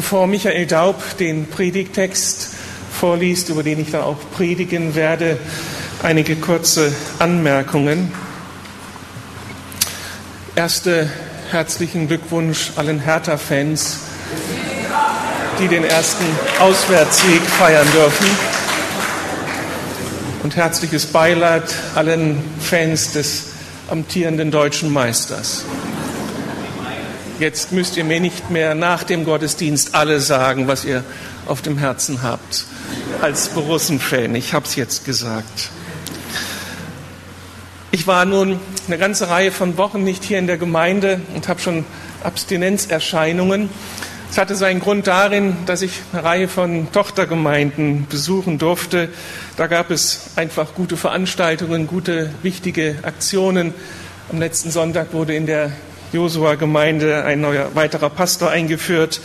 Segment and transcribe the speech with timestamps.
[0.00, 2.54] Bevor Michael Daub den Predigtext
[2.90, 5.36] vorliest, über den ich dann auch predigen werde,
[6.02, 8.10] einige kurze Anmerkungen.
[10.56, 11.10] Erste
[11.50, 13.98] herzlichen Glückwunsch allen Hertha-Fans,
[15.58, 16.24] die den ersten
[16.60, 18.26] Auswärtssieg feiern dürfen.
[20.42, 23.48] Und herzliches Beileid allen Fans des
[23.90, 25.66] amtierenden deutschen Meisters.
[27.40, 31.02] Jetzt müsst ihr mir nicht mehr nach dem Gottesdienst alle sagen, was ihr
[31.46, 32.66] auf dem Herzen habt.
[33.22, 35.70] Als Borussen-Fan, ich habe es jetzt gesagt.
[37.92, 41.60] Ich war nun eine ganze Reihe von Wochen nicht hier in der Gemeinde und habe
[41.60, 41.86] schon
[42.22, 43.70] Abstinenzerscheinungen.
[44.30, 49.08] Es hatte seinen Grund darin, dass ich eine Reihe von Tochtergemeinden besuchen durfte.
[49.56, 53.72] Da gab es einfach gute Veranstaltungen, gute, wichtige Aktionen.
[54.30, 55.72] Am letzten Sonntag wurde in der
[56.12, 59.20] Josua-Gemeinde ein neuer weiterer Pastor eingeführt.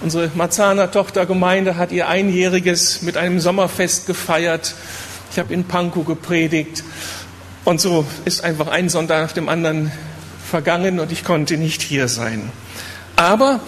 [0.00, 4.74] Unsere Marzahner Tochtergemeinde hat ihr Einjähriges mit einem Sommerfest gefeiert.
[5.32, 6.84] Ich habe in Pankow gepredigt.
[7.64, 9.92] Und so ist einfach ein Sonntag nach dem anderen
[10.48, 12.50] vergangen und ich konnte nicht hier sein.
[13.16, 13.60] Aber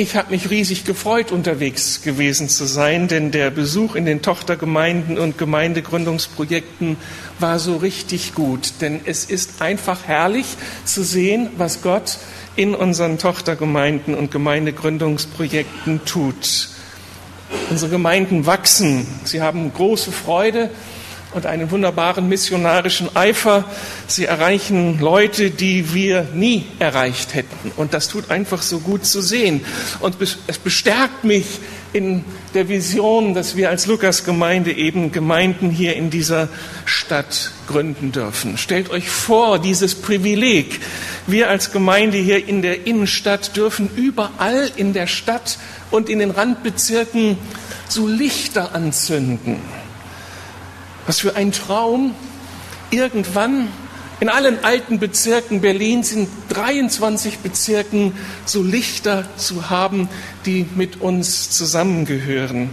[0.00, 5.18] ich habe mich riesig gefreut, unterwegs gewesen zu sein, denn der Besuch in den Tochtergemeinden
[5.18, 6.96] und Gemeindegründungsprojekten
[7.38, 8.72] war so richtig gut.
[8.80, 10.46] Denn es ist einfach herrlich
[10.86, 12.16] zu sehen, was Gott
[12.56, 16.70] in unseren Tochtergemeinden und Gemeindegründungsprojekten tut.
[17.68, 19.06] Unsere Gemeinden wachsen.
[19.24, 20.70] Sie haben große Freude
[21.32, 23.64] und einen wunderbaren missionarischen Eifer.
[24.06, 27.72] Sie erreichen Leute, die wir nie erreicht hätten.
[27.76, 29.64] Und das tut einfach so gut zu sehen.
[30.00, 31.46] Und es bestärkt mich
[31.92, 36.48] in der Vision, dass wir als Lukas-Gemeinde eben Gemeinden hier in dieser
[36.84, 38.58] Stadt gründen dürfen.
[38.58, 40.80] Stellt euch vor, dieses Privileg.
[41.26, 45.58] Wir als Gemeinde hier in der Innenstadt dürfen überall in der Stadt
[45.90, 47.38] und in den Randbezirken
[47.88, 49.79] so Lichter anzünden
[51.10, 52.14] was für ein Traum.
[52.92, 53.66] Irgendwann
[54.20, 58.12] in allen alten Bezirken Berlins, in 23 Bezirken,
[58.44, 60.08] so Lichter zu haben,
[60.46, 62.70] die mit uns zusammengehören.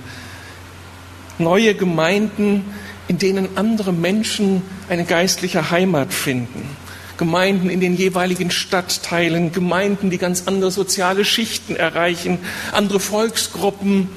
[1.40, 2.64] Neue Gemeinden,
[3.08, 6.70] in denen andere Menschen eine geistliche Heimat finden.
[7.18, 12.38] Gemeinden in den jeweiligen Stadtteilen, Gemeinden, die ganz andere soziale Schichten erreichen,
[12.72, 14.10] andere Volksgruppen.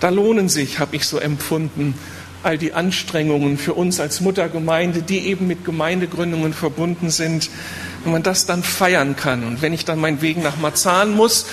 [0.00, 1.94] Da lohnen sich, habe ich so empfunden,
[2.48, 7.50] all die Anstrengungen für uns als Muttergemeinde, die eben mit Gemeindegründungen verbunden sind,
[8.02, 9.44] wenn man das dann feiern kann.
[9.44, 11.44] Und wenn ich dann meinen Weg nach Marzahn muss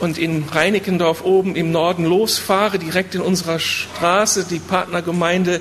[0.00, 5.60] und in Reinickendorf oben im Norden losfahre, direkt in unserer Straße, die Partnergemeinde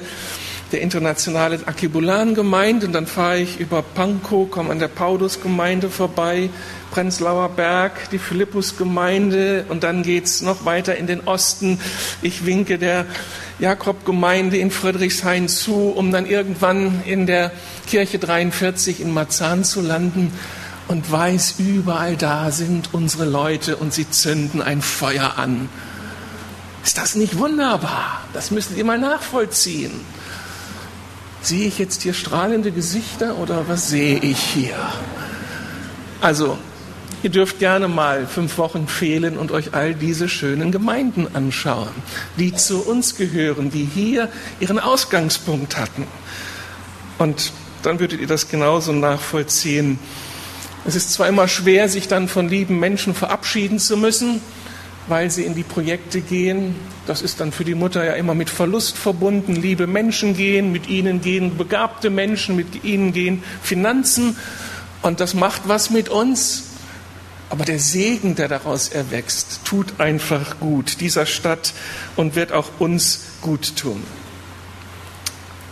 [0.72, 6.50] der internationalen Akibulan-Gemeinde, und dann fahre ich über Pankow, komme an der Paulus-Gemeinde vorbei,
[6.90, 11.80] Prenzlauer Berg, die Philippus-Gemeinde, und dann geht's noch weiter in den Osten.
[12.24, 13.06] Ich winke der
[13.60, 17.52] Jakobgemeinde in Friedrichshain zu, um dann irgendwann in der
[17.88, 20.32] Kirche 43 in Marzahn zu landen
[20.88, 25.70] und weiß, überall da sind unsere Leute und sie zünden ein Feuer an.
[26.84, 28.22] Ist das nicht wunderbar?
[28.34, 29.92] Das müssen ihr mal nachvollziehen.
[31.42, 34.76] Sehe ich jetzt hier strahlende Gesichter oder was sehe ich hier?
[36.22, 36.58] Also
[37.22, 41.90] Ihr dürft gerne mal fünf Wochen fehlen und euch all diese schönen Gemeinden anschauen,
[42.38, 44.30] die zu uns gehören, die hier
[44.62, 46.08] ihren Ausgangspunkt hatten.
[47.18, 47.52] Und
[47.84, 50.00] dann würdet ihr das genauso nachvollziehen.
[50.86, 54.40] Es ist zwar immer schwer, sich dann von lieben Menschen verabschieden zu müssen,
[55.10, 56.76] weil sie in die Projekte gehen.
[57.06, 59.58] Das ist dann für die Mutter ja immer mit Verlust verbunden.
[59.58, 64.38] Liebe Menschen gehen, mit ihnen gehen begabte Menschen, mit ihnen gehen Finanzen.
[65.02, 66.69] Und das macht was mit uns.
[67.50, 71.74] Aber der Segen, der daraus erwächst, tut einfach gut dieser Stadt
[72.16, 74.04] und wird auch uns gut tun.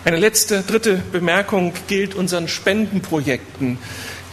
[0.04, 3.78] Eine letzte, dritte Bemerkung gilt unseren Spendenprojekten,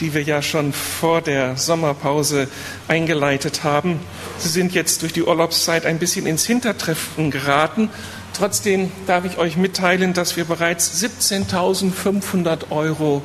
[0.00, 2.48] die wir ja schon vor der Sommerpause
[2.88, 4.00] eingeleitet haben.
[4.38, 7.90] Sie sind jetzt durch die Urlaubszeit ein bisschen ins Hintertreffen geraten.
[8.34, 13.22] Trotzdem darf ich euch mitteilen, dass wir bereits 17.500 Euro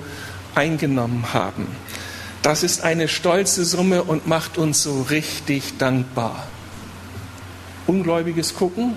[0.55, 1.67] eingenommen haben.
[2.41, 6.47] Das ist eine stolze Summe und macht uns so richtig dankbar.
[7.85, 8.93] Ungläubiges Gucken?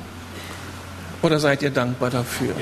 [1.23, 2.55] Oder seid ihr dankbar dafür?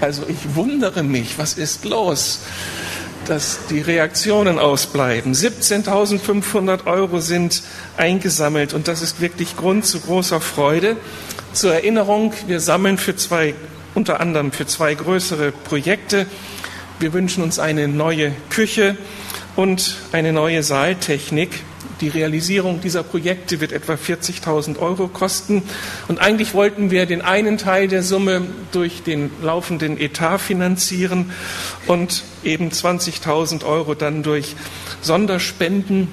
[0.00, 2.40] Also ich wundere mich, was ist los,
[3.26, 5.32] dass die Reaktionen ausbleiben.
[5.32, 7.62] 17.500 Euro sind
[7.96, 10.96] eingesammelt und das ist wirklich Grund zu großer Freude.
[11.52, 13.54] Zur Erinnerung, wir sammeln für zwei,
[13.94, 16.26] unter anderem für zwei größere Projekte.
[16.98, 18.96] Wir wünschen uns eine neue Küche
[19.56, 21.50] und eine neue Saaltechnik.
[22.00, 25.62] Die Realisierung dieser Projekte wird etwa 40.000 Euro kosten.
[26.08, 31.30] Und eigentlich wollten wir den einen Teil der Summe durch den laufenden Etat finanzieren
[31.86, 34.56] und eben 20.000 Euro dann durch
[35.00, 36.08] Sonderspenden.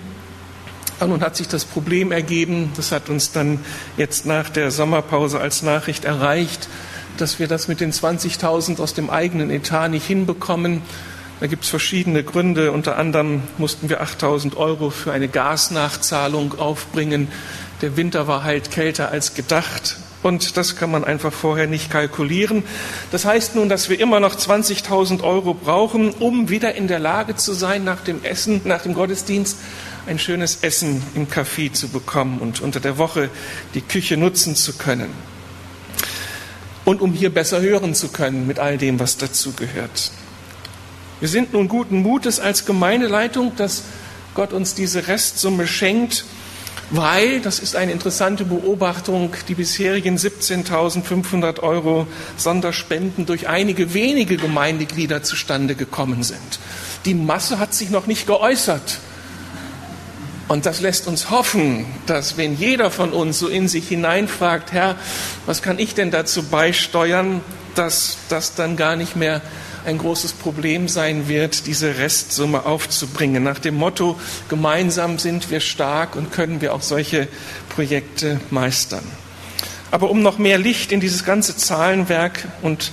[0.99, 3.59] Nun hat sich das Problem ergeben, das hat uns dann
[3.95, 6.67] jetzt nach der Sommerpause als Nachricht erreicht,
[7.17, 10.81] dass wir das mit den 20.000 aus dem eigenen Etat nicht hinbekommen.
[11.39, 12.71] Da gibt es verschiedene Gründe.
[12.71, 17.29] Unter anderem mussten wir 8000 Euro für eine Gasnachzahlung aufbringen.
[17.81, 19.97] Der Winter war halt kälter als gedacht.
[20.21, 22.63] Und das kann man einfach vorher nicht kalkulieren.
[23.11, 27.37] Das heißt nun, dass wir immer noch 20.000 Euro brauchen, um wieder in der Lage
[27.37, 29.57] zu sein, nach dem Essen, nach dem Gottesdienst
[30.07, 33.29] ein schönes Essen im Café zu bekommen und unter der Woche
[33.75, 35.13] die Küche nutzen zu können.
[36.83, 40.11] Und um hier besser hören zu können mit all dem, was dazu gehört.
[41.19, 43.83] Wir sind nun guten Mutes als Gemeindeleitung, dass
[44.35, 46.23] Gott uns diese Restsumme schenkt,
[46.91, 52.07] weil, das ist eine interessante Beobachtung, die bisherigen 17.500 Euro
[52.37, 56.59] Sonderspenden durch einige wenige Gemeindeglieder zustande gekommen sind.
[57.03, 58.99] Die Masse hat sich noch nicht geäußert.
[60.47, 64.95] Und das lässt uns hoffen, dass wenn jeder von uns so in sich hineinfragt, Herr,
[65.45, 67.41] was kann ich denn dazu beisteuern,
[67.75, 69.41] dass das dann gar nicht mehr
[69.85, 73.43] ein großes Problem sein wird, diese Restsumme aufzubringen.
[73.43, 77.27] Nach dem Motto, gemeinsam sind wir stark und können wir auch solche
[77.69, 79.03] Projekte meistern.
[79.91, 82.91] Aber um noch mehr Licht in dieses ganze Zahlenwerk und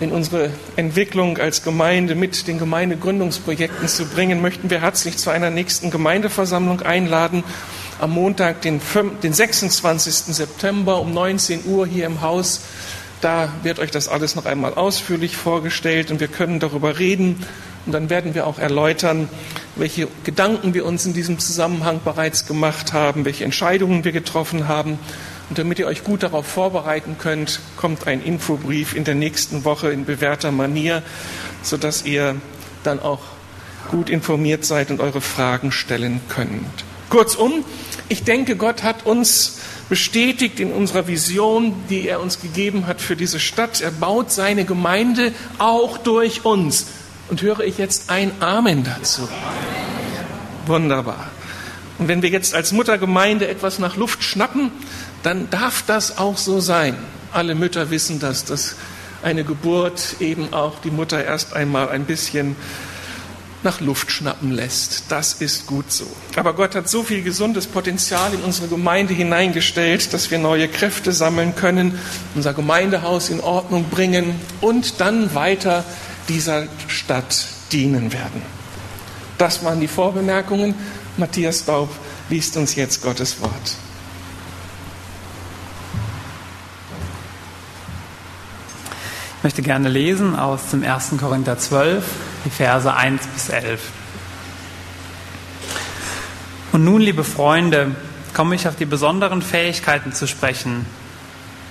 [0.00, 5.50] in unsere Entwicklung als Gemeinde mit den Gemeindegründungsprojekten zu bringen, möchten wir herzlich zu einer
[5.50, 7.44] nächsten Gemeindeversammlung einladen.
[8.00, 10.34] Am Montag, den, 26.
[10.34, 12.62] September um 19 Uhr hier im Haus
[13.20, 17.44] da wird euch das alles noch einmal ausführlich vorgestellt und wir können darüber reden.
[17.86, 19.28] Und dann werden wir auch erläutern,
[19.76, 24.98] welche Gedanken wir uns in diesem Zusammenhang bereits gemacht haben, welche Entscheidungen wir getroffen haben.
[25.48, 29.90] Und damit ihr euch gut darauf vorbereiten könnt, kommt ein Infobrief in der nächsten Woche
[29.90, 31.02] in bewährter Manier,
[31.62, 32.36] sodass ihr
[32.84, 33.20] dann auch
[33.90, 36.84] gut informiert seid und eure Fragen stellen könnt.
[37.10, 37.64] Kurzum,
[38.08, 39.58] ich denke, Gott hat uns
[39.90, 43.80] bestätigt in unserer Vision, die er uns gegeben hat für diese Stadt.
[43.80, 46.86] Er baut seine Gemeinde auch durch uns.
[47.28, 49.28] Und höre ich jetzt ein Amen dazu?
[50.66, 51.30] Wunderbar.
[51.98, 54.70] Und wenn wir jetzt als Muttergemeinde etwas nach Luft schnappen,
[55.22, 56.96] dann darf das auch so sein.
[57.32, 58.76] Alle Mütter wissen das, dass
[59.22, 62.56] eine Geburt eben auch die Mutter erst einmal ein bisschen
[63.62, 65.04] nach Luft schnappen lässt.
[65.08, 66.06] Das ist gut so.
[66.36, 71.12] Aber Gott hat so viel gesundes Potenzial in unsere Gemeinde hineingestellt, dass wir neue Kräfte
[71.12, 71.98] sammeln können,
[72.34, 75.84] unser Gemeindehaus in Ordnung bringen und dann weiter
[76.28, 78.42] dieser Stadt dienen werden.
[79.38, 80.74] Das waren die Vorbemerkungen.
[81.16, 81.90] Matthias Daub
[82.28, 83.76] liest uns jetzt Gottes Wort.
[89.40, 91.12] Ich möchte gerne lesen aus dem 1.
[91.18, 92.04] Korinther 12,
[92.44, 93.80] die Verse 1 bis 11.
[96.72, 97.96] Und nun, liebe Freunde,
[98.34, 100.84] komme ich auf die besonderen Fähigkeiten zu sprechen,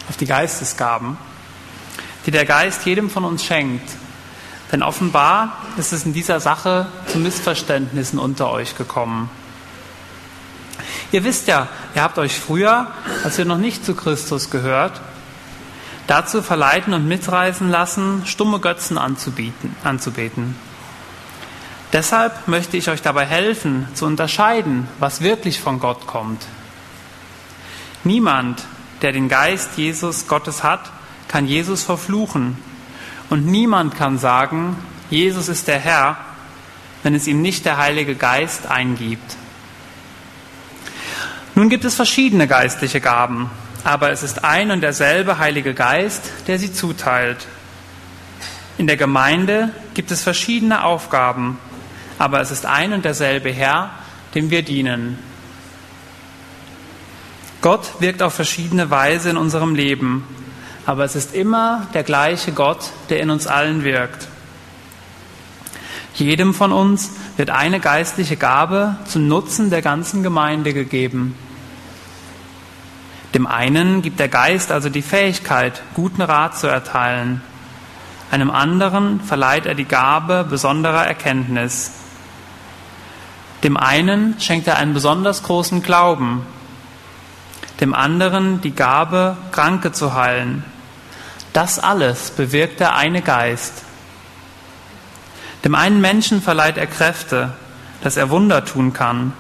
[0.10, 1.19] auf die Geistesgaben,
[2.25, 3.88] die der Geist jedem von uns schenkt.
[4.72, 9.30] Denn offenbar ist es in dieser Sache zu Missverständnissen unter euch gekommen.
[11.12, 12.88] Ihr wisst ja, ihr habt euch früher,
[13.24, 15.00] als ihr noch nicht zu Christus gehört,
[16.10, 20.56] dazu verleiten und mitreißen lassen, stumme Götzen anzubieten, anzubeten.
[21.94, 26.46] Deshalb möchte ich euch dabei helfen, zu unterscheiden, was wirklich von Gott kommt.
[28.04, 28.63] Niemand,
[29.04, 30.92] der den Geist Jesus Gottes hat,
[31.28, 32.58] kann Jesus verfluchen.
[33.30, 34.78] Und niemand kann sagen,
[35.12, 36.18] Jesus ist der Herr,
[37.04, 39.36] wenn es ihm nicht der Heilige Geist eingibt.
[41.54, 43.50] Nun gibt es verschiedene geistliche Gaben,
[43.83, 47.48] aber es ist ein und derselbe Heilige Geist, der sie zuteilt.
[48.77, 51.59] In der Gemeinde gibt es verschiedene Aufgaben,
[52.17, 53.91] aber es ist ein und derselbe Herr,
[54.36, 55.19] dem wir dienen.
[57.62, 60.25] Gott wirkt auf verschiedene Weise in unserem Leben,
[60.86, 64.27] aber es ist immer der gleiche Gott, der in uns allen wirkt.
[66.15, 71.36] Jedem von uns wird eine geistliche Gabe zum Nutzen der ganzen Gemeinde gegeben.
[73.33, 77.41] Dem einen gibt der Geist also die Fähigkeit, guten Rat zu erteilen.
[78.31, 81.91] Einem anderen verleiht er die Gabe besonderer Erkenntnis.
[83.63, 86.45] Dem einen schenkt er einen besonders großen Glauben,
[87.81, 90.63] dem anderen die Gabe, Kranke zu heilen.
[91.53, 93.83] Das alles bewirkt der eine Geist.
[95.63, 97.53] Dem einen Menschen verleiht er Kräfte,
[98.01, 99.33] dass er Wunder tun kann.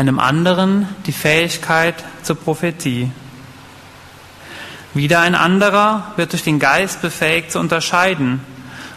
[0.00, 3.12] Einem anderen die Fähigkeit zur Prophetie.
[4.94, 8.40] Wieder ein anderer wird durch den Geist befähigt zu unterscheiden,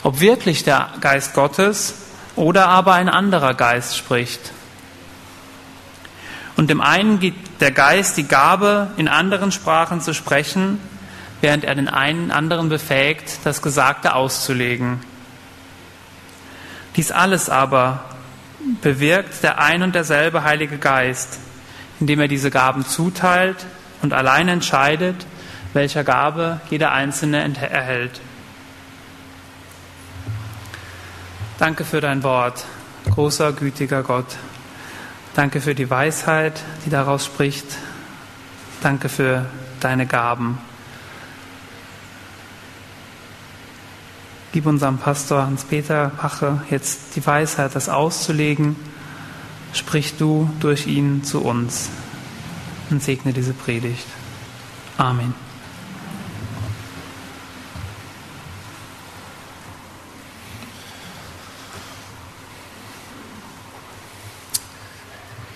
[0.03, 1.95] ob wirklich der Geist Gottes
[2.37, 4.53] oder aber ein anderer Geist spricht.
[6.55, 10.79] Und dem einen gibt der Geist die Gabe, in anderen Sprachen zu sprechen,
[11.41, 15.01] während er den einen anderen befähigt, das Gesagte auszulegen.
[16.95, 18.05] Dies alles aber
[18.81, 21.39] bewirkt der ein und derselbe Heilige Geist,
[21.99, 23.65] indem er diese Gaben zuteilt
[24.01, 25.25] und allein entscheidet,
[25.73, 28.21] welcher Gabe jeder Einzelne erhält.
[31.59, 32.65] Danke für dein Wort,
[33.11, 34.35] großer, gütiger Gott.
[35.35, 37.65] Danke für die Weisheit, die daraus spricht.
[38.81, 39.45] Danke für
[39.79, 40.57] deine Gaben.
[44.53, 48.75] Gib unserem Pastor Hans-Peter Pache jetzt die Weisheit, das auszulegen.
[49.73, 51.89] Sprich du durch ihn zu uns
[52.91, 54.05] und segne diese Predigt.
[54.95, 55.33] Amen.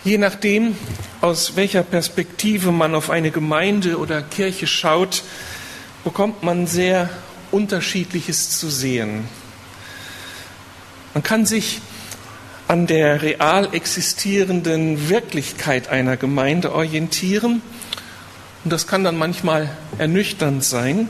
[0.04, 0.76] Je nachdem,
[1.22, 5.22] aus welcher Perspektive man auf eine Gemeinde oder Kirche schaut,
[6.04, 7.12] bekommt man sehr
[7.52, 9.26] Unterschiedliches zu sehen.
[11.14, 11.82] Man kann sich
[12.68, 17.62] an der real existierenden Wirklichkeit einer Gemeinde orientieren
[18.64, 21.10] und das kann dann manchmal ernüchternd sein.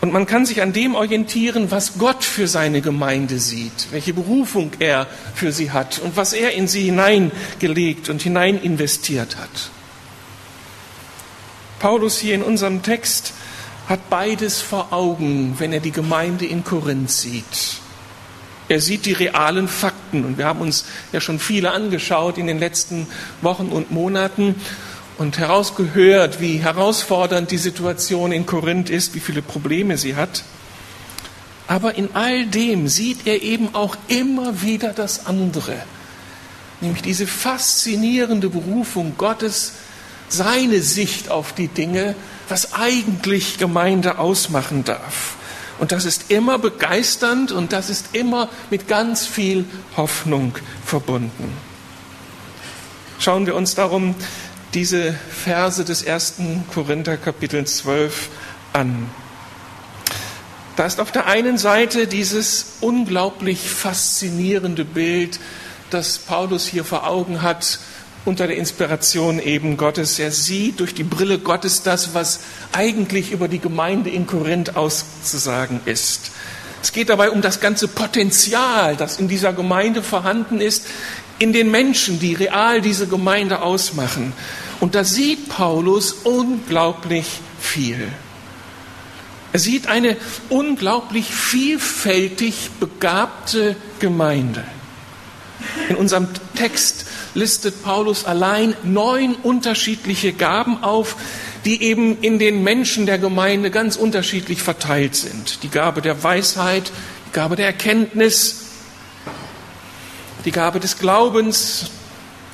[0.00, 4.70] Und man kann sich an dem orientieren, was Gott für seine Gemeinde sieht, welche Berufung
[4.78, 9.70] er für sie hat und was er in sie hineingelegt und hinein investiert hat.
[11.80, 13.32] Paulus hier in unserem Text
[13.88, 17.78] hat beides vor Augen, wenn er die Gemeinde in Korinth sieht.
[18.68, 22.58] Er sieht die realen Fakten und wir haben uns ja schon viele angeschaut in den
[22.58, 23.06] letzten
[23.40, 24.56] Wochen und Monaten
[25.16, 30.44] und herausgehört, wie herausfordernd die Situation in Korinth ist, wie viele Probleme sie hat.
[31.66, 35.76] Aber in all dem sieht er eben auch immer wieder das andere,
[36.82, 39.74] nämlich diese faszinierende Berufung Gottes,
[40.28, 42.14] seine Sicht auf die Dinge,
[42.48, 45.36] was eigentlich Gemeinde ausmachen darf.
[45.78, 49.64] Und das ist immer begeisternd und das ist immer mit ganz viel
[49.96, 51.56] Hoffnung verbunden.
[53.20, 54.14] Schauen wir uns darum
[54.74, 58.28] diese Verse des ersten Korinther Kapitel 12
[58.72, 59.08] an.
[60.76, 65.40] Da ist auf der einen Seite dieses unglaublich faszinierende Bild,
[65.90, 67.80] das Paulus hier vor Augen hat
[68.24, 70.18] unter der Inspiration eben Gottes.
[70.18, 72.40] Er sieht durch die Brille Gottes das, was
[72.72, 76.30] eigentlich über die Gemeinde in Korinth auszusagen ist.
[76.82, 80.86] Es geht dabei um das ganze Potenzial, das in dieser Gemeinde vorhanden ist,
[81.38, 84.32] in den Menschen, die real diese Gemeinde ausmachen.
[84.80, 87.26] Und da sieht Paulus unglaublich
[87.60, 88.08] viel.
[89.52, 90.16] Er sieht eine
[90.50, 94.64] unglaublich vielfältig begabte Gemeinde.
[95.88, 101.16] In unserem Text listet Paulus allein neun unterschiedliche Gaben auf,
[101.64, 105.62] die eben in den Menschen der Gemeinde ganz unterschiedlich verteilt sind.
[105.62, 106.90] Die Gabe der Weisheit,
[107.26, 108.66] die Gabe der Erkenntnis,
[110.44, 111.86] die Gabe des Glaubens,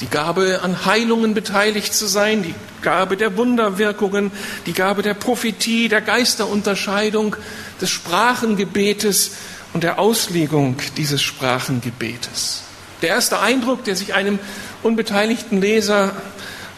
[0.00, 4.32] die Gabe an Heilungen beteiligt zu sein, die Gabe der Wunderwirkungen,
[4.66, 7.36] die Gabe der Prophetie, der Geisterunterscheidung,
[7.80, 9.32] des Sprachengebetes
[9.72, 12.62] und der Auslegung dieses Sprachengebetes.
[13.02, 14.38] Der erste Eindruck, der sich einem
[14.82, 16.12] unbeteiligten Leser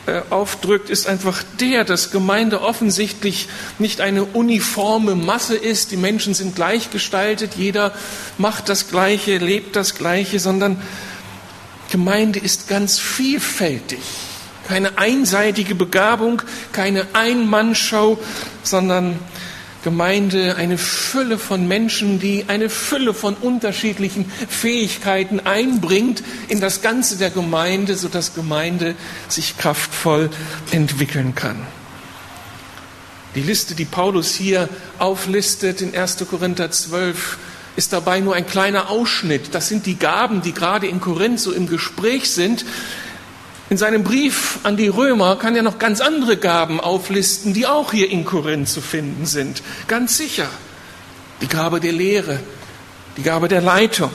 [0.07, 6.33] äh, aufdrückt, ist einfach der, dass Gemeinde offensichtlich nicht eine uniforme Masse ist, die Menschen
[6.35, 7.93] sind gleichgestaltet, jeder
[8.39, 10.81] macht das Gleiche, lebt das Gleiche, sondern
[11.91, 14.01] Gemeinde ist ganz vielfältig.
[14.69, 16.43] Keine einseitige Begabung,
[16.73, 18.19] keine Einmannschau,
[18.63, 19.19] sondern
[19.87, 27.19] Gemeinde eine Fülle von Menschen, die eine Fülle von unterschiedlichen Fähigkeiten einbringt in das Ganze
[27.19, 28.97] der Gemeinde, sodass Gemeinde
[29.28, 30.31] sich kraftvoll
[30.73, 31.64] entwickeln kann.
[33.37, 36.16] Die Liste, die Paulus hier auflistet in 1.
[36.28, 37.38] Korinther 12,
[37.76, 39.55] ist dabei nur ein kleiner Ausschnitt.
[39.55, 42.64] Das sind die Gaben, die gerade in Korinth so im Gespräch sind.
[43.69, 47.91] In seinem Brief an die Römer kann er noch ganz andere Gaben auflisten, die auch
[47.91, 49.63] hier in Korinth zu finden sind.
[49.89, 50.49] Ganz sicher.
[51.41, 52.39] Die Gabe der Lehre,
[53.17, 54.13] die Gabe der Leitung,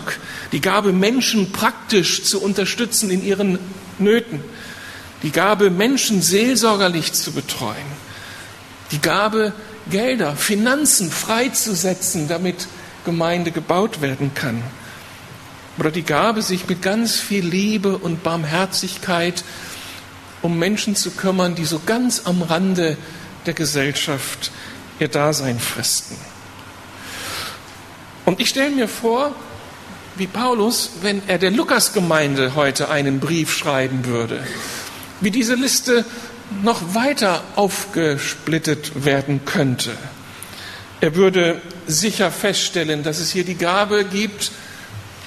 [0.53, 3.59] die Gabe, Menschen praktisch zu unterstützen in ihren
[3.99, 4.41] Nöten,
[5.21, 7.75] die Gabe, Menschen seelsorgerlich zu betreuen,
[8.91, 9.53] die Gabe,
[9.89, 12.67] Gelder, Finanzen freizusetzen, damit
[13.05, 14.63] Gemeinde gebaut werden kann.
[15.77, 19.43] Oder die Gabe, sich mit ganz viel Liebe und Barmherzigkeit
[20.41, 22.97] um Menschen zu kümmern, die so ganz am Rande
[23.45, 24.51] der Gesellschaft
[24.99, 26.15] ihr Dasein fristen.
[28.25, 29.35] Und ich stelle mir vor,
[30.15, 34.43] wie Paulus, wenn er der Lukasgemeinde heute einen Brief schreiben würde,
[35.21, 36.05] wie diese Liste
[36.63, 39.91] noch weiter aufgesplittet werden könnte.
[40.99, 44.51] Er würde sicher feststellen, dass es hier die Gabe gibt,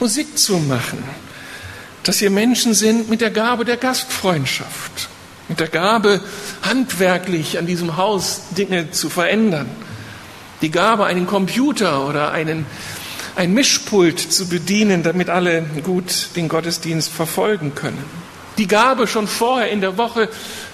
[0.05, 1.03] Musik zu machen,
[2.03, 5.09] dass hier Menschen sind mit der Gabe der Gastfreundschaft,
[5.49, 6.21] mit der Gabe,
[6.61, 9.67] handwerklich an diesem Haus Dinge zu verändern,
[10.61, 12.67] die Gabe, einen Computer oder einen,
[13.35, 18.05] ein Mischpult zu bedienen, damit alle gut den Gottesdienst verfolgen können.
[18.59, 20.29] Die Gabe, schon vorher in der Woche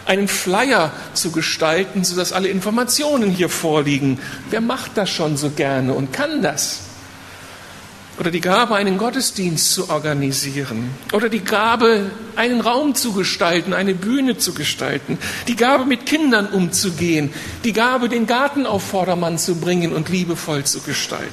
[0.07, 4.19] einen Flyer zu gestalten, sodass alle Informationen hier vorliegen.
[4.51, 6.90] Wer macht das schon so gerne und kann das?
[8.21, 10.91] Oder die Gabe, einen Gottesdienst zu organisieren.
[11.15, 15.19] Oder die Gabe, einen Raum zu gestalten, eine Bühne zu gestalten.
[15.49, 17.33] Die Gabe, mit Kindern umzugehen.
[17.65, 21.33] Die Gabe, den Garten auf Vordermann zu bringen und liebevoll zu gestalten.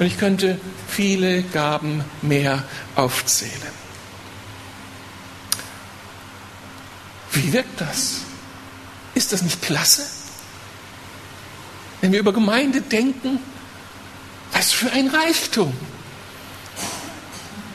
[0.00, 2.64] Und ich könnte viele Gaben mehr
[2.96, 3.52] aufzählen.
[7.30, 8.22] Wie wirkt das?
[9.14, 10.02] Ist das nicht klasse?
[12.00, 13.38] Wenn wir über Gemeinde denken,
[14.56, 15.70] was für ein Reichtum.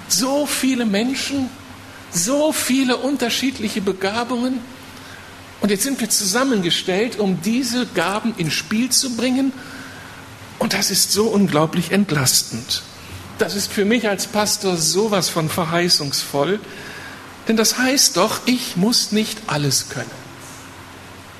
[0.07, 1.47] So viele Menschen,
[2.11, 4.59] so viele unterschiedliche Begabungen.
[5.61, 9.53] Und jetzt sind wir zusammengestellt, um diese Gaben ins Spiel zu bringen.
[10.57, 12.81] Und das ist so unglaublich entlastend.
[13.37, 16.59] Das ist für mich als Pastor sowas von verheißungsvoll.
[17.47, 20.21] Denn das heißt doch, ich muss nicht alles können.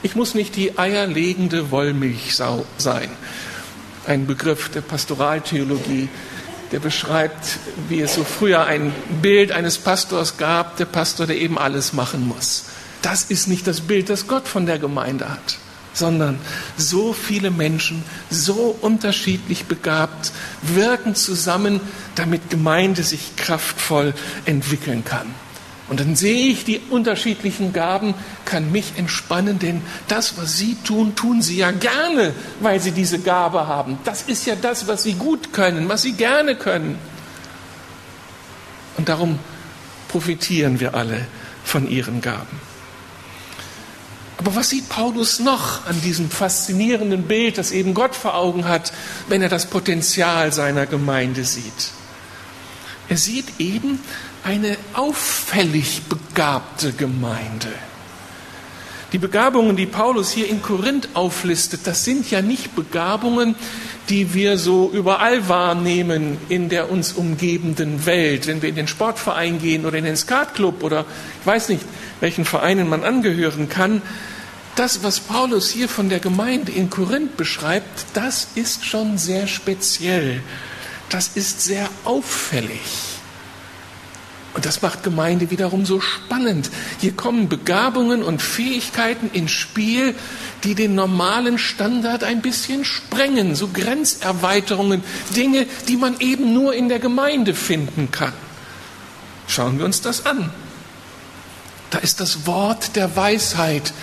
[0.04, 3.10] Ich muss nicht die eierlegende Wollmilchsau sein
[4.08, 6.10] ein Begriff der Pastoraltheologie,
[6.72, 11.58] der beschreibt, wie es so früher ein Bild eines Pastors gab, der Pastor, der eben
[11.58, 12.66] alles machen muss.
[13.02, 15.58] Das ist nicht das Bild, das Gott von der Gemeinde hat,
[15.94, 16.40] sondern
[16.78, 21.82] so viele Menschen, so unterschiedlich begabt, wirken zusammen,
[22.16, 24.14] damit Gemeinde sich kraftvoll
[24.46, 25.34] entwickeln kann.
[25.92, 28.14] Und dann sehe ich die unterschiedlichen Gaben,
[28.46, 33.20] kann mich entspannen, denn das, was Sie tun, tun Sie ja gerne, weil Sie diese
[33.20, 33.98] Gabe haben.
[34.06, 36.98] Das ist ja das, was Sie gut können, was Sie gerne können.
[38.96, 39.38] Und darum
[40.08, 41.28] profitieren wir alle
[41.66, 42.62] von Ihren Gaben.
[44.38, 48.94] Aber was sieht Paulus noch an diesem faszinierenden Bild, das eben Gott vor Augen hat,
[49.28, 51.92] wenn er das Potenzial seiner Gemeinde sieht?
[53.12, 54.00] Er sieht eben,
[54.42, 57.68] eine auffällig begabte Gemeinde.
[59.12, 63.56] Die Begabungen, die Paulus hier in Korinth auflistet, das sind ja nicht Begabungen,
[64.08, 68.48] die wir so überall wahrnehmen in der uns umgebenden Welt.
[68.48, 71.04] Wenn wir in den Sportverein gehen oder in den Skatclub oder
[71.42, 71.84] ich weiß nicht,
[72.22, 74.02] welchen Vereinen man angehören kann,
[74.78, 80.42] das, was Paulus hier von der Gemeinde in Korinth beschreibt, das ist schon sehr speziell.
[81.12, 82.80] Das ist sehr auffällig.
[84.54, 86.72] Und das macht Gemeinde wiederum so spannend.
[87.00, 90.16] Hier kommen Begabungen und Fähigkeiten ins Spiel,
[90.64, 95.04] die den normalen Standard ein bisschen sprengen, so Grenzerweiterungen,
[95.36, 98.34] Dinge, die man eben nur in der Gemeinde finden kann.
[99.48, 100.50] Schauen wir uns das an.
[101.90, 103.94] Da ist das Wort der Weisheit,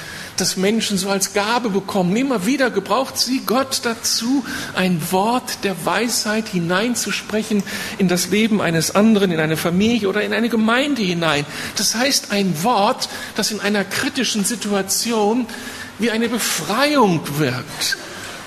[0.40, 2.14] das Menschen so als Gabe bekommen.
[2.16, 7.62] Immer wieder gebraucht sie Gott dazu, ein Wort der Weisheit hineinzusprechen
[7.98, 11.44] in das Leben eines anderen, in eine Familie oder in eine Gemeinde hinein.
[11.76, 15.46] Das heißt ein Wort, das in einer kritischen Situation
[15.98, 17.96] wie eine Befreiung wirkt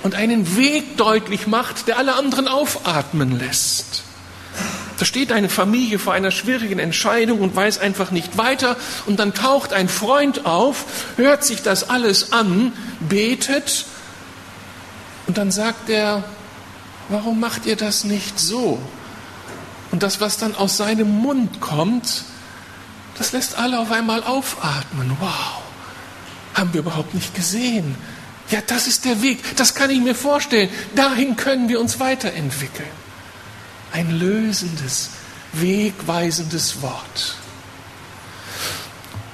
[0.04, 4.04] und einen Weg deutlich macht, der alle anderen aufatmen lässt.
[5.02, 8.78] Da steht eine Familie vor einer schwierigen Entscheidung und weiß einfach nicht weiter.
[9.08, 10.86] Und dann taucht ein Freund auf,
[11.18, 13.88] hört sich das alles an, betet
[15.26, 16.24] und dann sagt er,
[17.10, 18.78] warum macht ihr das nicht so?
[19.90, 22.22] Und das, was dann aus seinem Mund kommt,
[23.18, 25.18] das lässt alle auf einmal aufatmen.
[25.20, 25.64] Wow,
[26.54, 27.96] haben wir überhaupt nicht gesehen.
[28.52, 30.70] Ja, das ist der Weg, das kann ich mir vorstellen.
[30.94, 33.01] Dahin können wir uns weiterentwickeln.
[33.92, 35.12] Ein lösendes,
[35.54, 37.36] wegweisendes Wort.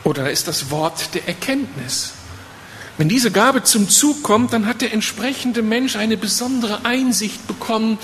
[0.04, 2.14] Oder ist das Wort der Erkenntnis.
[2.98, 8.00] Wenn diese Gabe zum Zug kommt, dann hat der entsprechende Mensch eine besondere Einsicht bekommen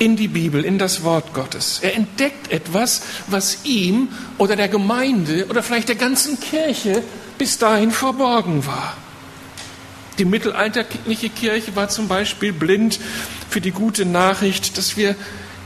[0.00, 1.78] in die Bibel, in das Wort Gottes.
[1.80, 7.04] Er entdeckt etwas, was ihm oder der Gemeinde oder vielleicht der ganzen Kirche
[7.38, 8.96] bis dahin verborgen war.
[10.18, 12.98] Die mittelalterliche Kirche war zum Beispiel blind
[13.48, 15.14] für die gute Nachricht, dass wir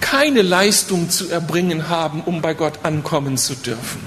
[0.00, 4.00] keine Leistung zu erbringen haben, um bei Gott ankommen zu dürfen.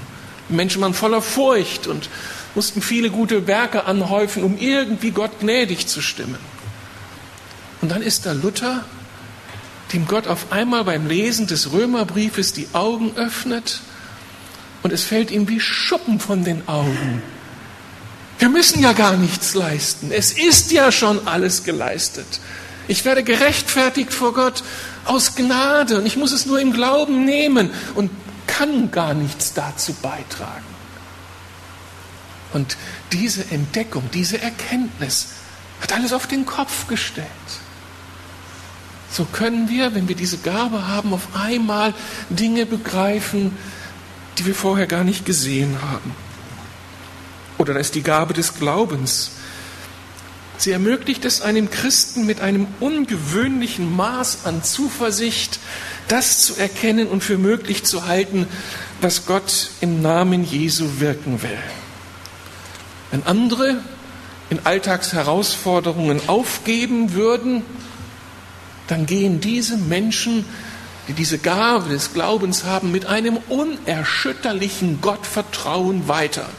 [0.48, 2.08] Die Menschen waren voller Furcht und
[2.54, 6.38] mussten viele gute Werke anhäufen, um irgendwie Gott gnädig zu stimmen.
[7.80, 8.84] Und dann ist da Luther,
[9.92, 13.80] dem Gott auf einmal beim Lesen des Römerbriefes die Augen öffnet
[14.82, 17.22] und es fällt ihm wie Schuppen von den Augen.
[18.38, 20.10] Wir müssen ja gar nichts leisten.
[20.10, 22.26] Es ist ja schon alles geleistet.
[22.88, 24.62] Ich werde gerechtfertigt vor Gott
[25.04, 28.10] aus Gnade und ich muss es nur im Glauben nehmen und
[28.46, 30.64] kann gar nichts dazu beitragen.
[32.52, 32.76] Und
[33.12, 35.28] diese Entdeckung, diese Erkenntnis
[35.80, 37.26] hat alles auf den Kopf gestellt.
[39.10, 41.94] So können wir, wenn wir diese Gabe haben, auf einmal
[42.28, 43.56] Dinge begreifen,
[44.38, 46.14] die wir vorher gar nicht gesehen haben.
[47.58, 49.32] Oder da ist die Gabe des Glaubens.
[50.60, 55.58] Sie ermöglicht es einem Christen mit einem ungewöhnlichen Maß an Zuversicht,
[56.06, 58.46] das zu erkennen und für möglich zu halten,
[59.00, 61.56] was Gott im Namen Jesu wirken will.
[63.10, 63.80] Wenn andere
[64.50, 67.62] in Alltagsherausforderungen aufgeben würden,
[68.86, 70.44] dann gehen diese Menschen,
[71.08, 76.50] die diese Gabe des Glaubens haben, mit einem unerschütterlichen Gottvertrauen weiter.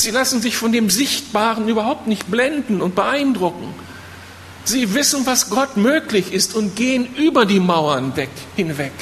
[0.00, 3.74] Sie lassen sich von dem Sichtbaren überhaupt nicht blenden und beeindrucken.
[4.64, 8.92] Sie wissen, was Gott möglich ist und gehen über die Mauern weg, hinweg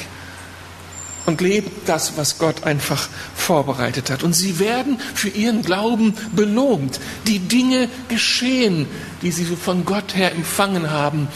[1.25, 4.23] und leben das, was Gott einfach vorbereitet hat.
[4.23, 6.99] Und sie werden für ihren Glauben belohnt.
[7.27, 8.85] Die Dinge geschehen,
[9.21, 11.29] die sie von Gott her empfangen haben,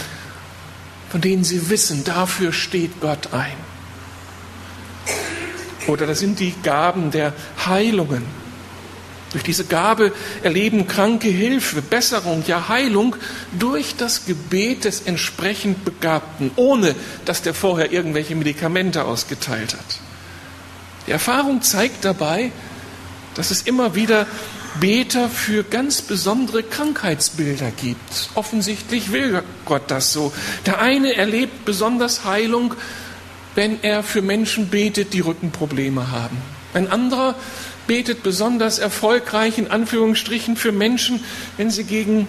[1.10, 3.56] von denen sie wissen, dafür steht Gott ein.
[5.88, 7.32] Oder das sind die Gaben der
[7.66, 8.43] Heilungen.
[9.34, 13.16] Durch diese Gabe erleben Kranke Hilfe, Besserung, ja Heilung
[13.60, 20.00] durch das Gebet des entsprechend Begabten, ohne dass der vorher irgendwelche Medikamente ausgeteilt hat.
[21.08, 22.52] Die Erfahrung zeigt dabei,
[23.36, 24.28] dass es immer wieder
[24.80, 28.30] Beter für ganz besondere Krankheitsbilder gibt.
[28.36, 30.32] Offensichtlich will Gott das so.
[30.66, 32.76] Der eine erlebt besonders Heilung,
[33.56, 36.38] wenn er für Menschen betet, die Rückenprobleme haben.
[36.74, 37.36] Ein anderer
[37.88, 41.24] betet besonders erfolgreich in Anführungsstrichen für Menschen,
[41.58, 42.28] wenn sie gegen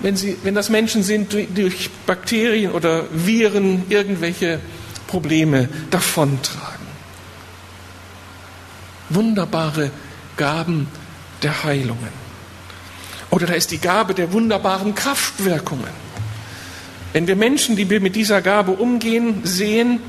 [0.00, 4.60] wenn, sie, wenn das Menschen sind, die durch Bakterien oder Viren irgendwelche
[5.06, 6.86] Probleme davontragen.
[9.08, 9.90] Wunderbare
[10.36, 10.88] Gaben
[11.42, 12.26] der Heilungen.
[13.30, 16.06] Oder da ist die Gabe der wunderbaren Kraftwirkungen.
[17.12, 20.00] Wenn wir Menschen, die wir mit dieser Gabe umgehen, sehen,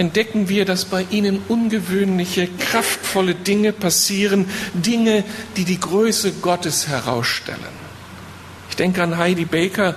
[0.00, 5.24] entdecken wir, dass bei ihnen ungewöhnliche, kraftvolle Dinge passieren, Dinge,
[5.58, 7.60] die die Größe Gottes herausstellen.
[8.70, 9.94] Ich denke an Heidi Baker,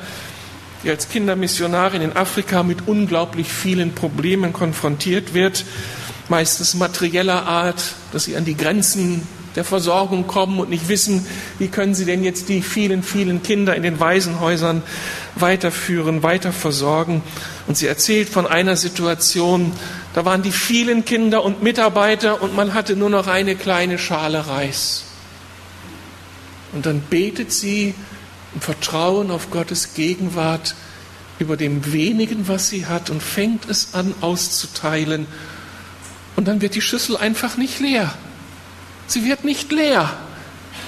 [0.84, 5.63] die als Kindermissionarin in Afrika mit unglaublich vielen Problemen konfrontiert wird,
[6.28, 11.26] meistens materieller Art, dass sie an die Grenzen der Versorgung kommen und nicht wissen,
[11.60, 14.82] wie können sie denn jetzt die vielen, vielen Kinder in den Waisenhäusern
[15.36, 17.24] weiterführen, weiter versorgen.
[17.67, 19.72] Und sie erzählt von einer Situation,
[20.13, 24.48] da waren die vielen Kinder und Mitarbeiter und man hatte nur noch eine kleine Schale
[24.48, 25.06] Reis.
[26.74, 27.96] Und dann betet sie
[28.54, 30.76] im Vertrauen auf Gottes Gegenwart
[31.39, 35.28] über dem wenigen, was sie hat und fängt es an auszuteilen.
[36.36, 38.13] Und dann wird die Schüssel einfach nicht leer.
[39.08, 40.15] Sie wird nicht leer.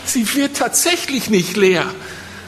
[0.06, 1.86] Sie wird tatsächlich nicht leer.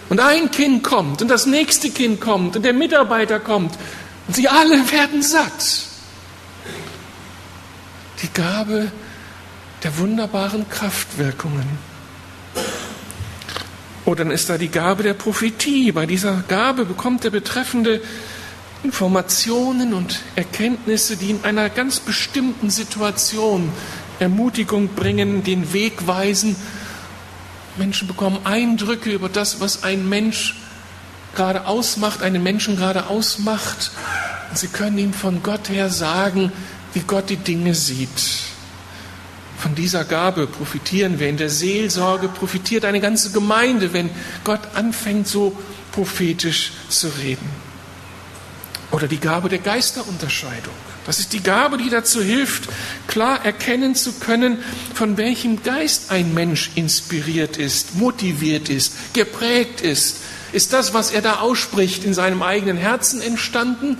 [0.09, 3.77] Und ein Kind kommt und das nächste Kind kommt und der Mitarbeiter kommt
[4.27, 5.85] und sie alle werden satt.
[8.21, 8.91] Die Gabe
[9.83, 11.67] der wunderbaren Kraftwirkungen.
[14.05, 15.91] Oder dann ist da die Gabe der Prophetie.
[15.91, 18.01] Bei dieser Gabe bekommt der Betreffende
[18.83, 23.69] Informationen und Erkenntnisse, die in einer ganz bestimmten Situation
[24.19, 26.55] Ermutigung bringen, den Weg weisen.
[27.77, 30.55] Menschen bekommen Eindrücke über das, was ein Mensch
[31.35, 33.91] gerade ausmacht, einen Menschen gerade ausmacht.
[34.49, 36.51] Und sie können ihm von Gott her sagen,
[36.93, 38.09] wie Gott die Dinge sieht.
[39.57, 41.29] Von dieser Gabe profitieren wir.
[41.29, 44.09] In der Seelsorge profitiert eine ganze Gemeinde, wenn
[44.43, 45.57] Gott anfängt, so
[45.91, 47.49] prophetisch zu reden.
[48.91, 50.73] Oder die Gabe der Geisterunterscheidung.
[51.07, 52.67] Das ist die Gabe, die dazu hilft,
[53.07, 54.57] klar erkennen zu können,
[54.93, 60.17] von welchem Geist ein Mensch inspiriert ist, motiviert ist, geprägt ist.
[60.51, 63.97] Ist das, was er da ausspricht, in seinem eigenen Herzen entstanden?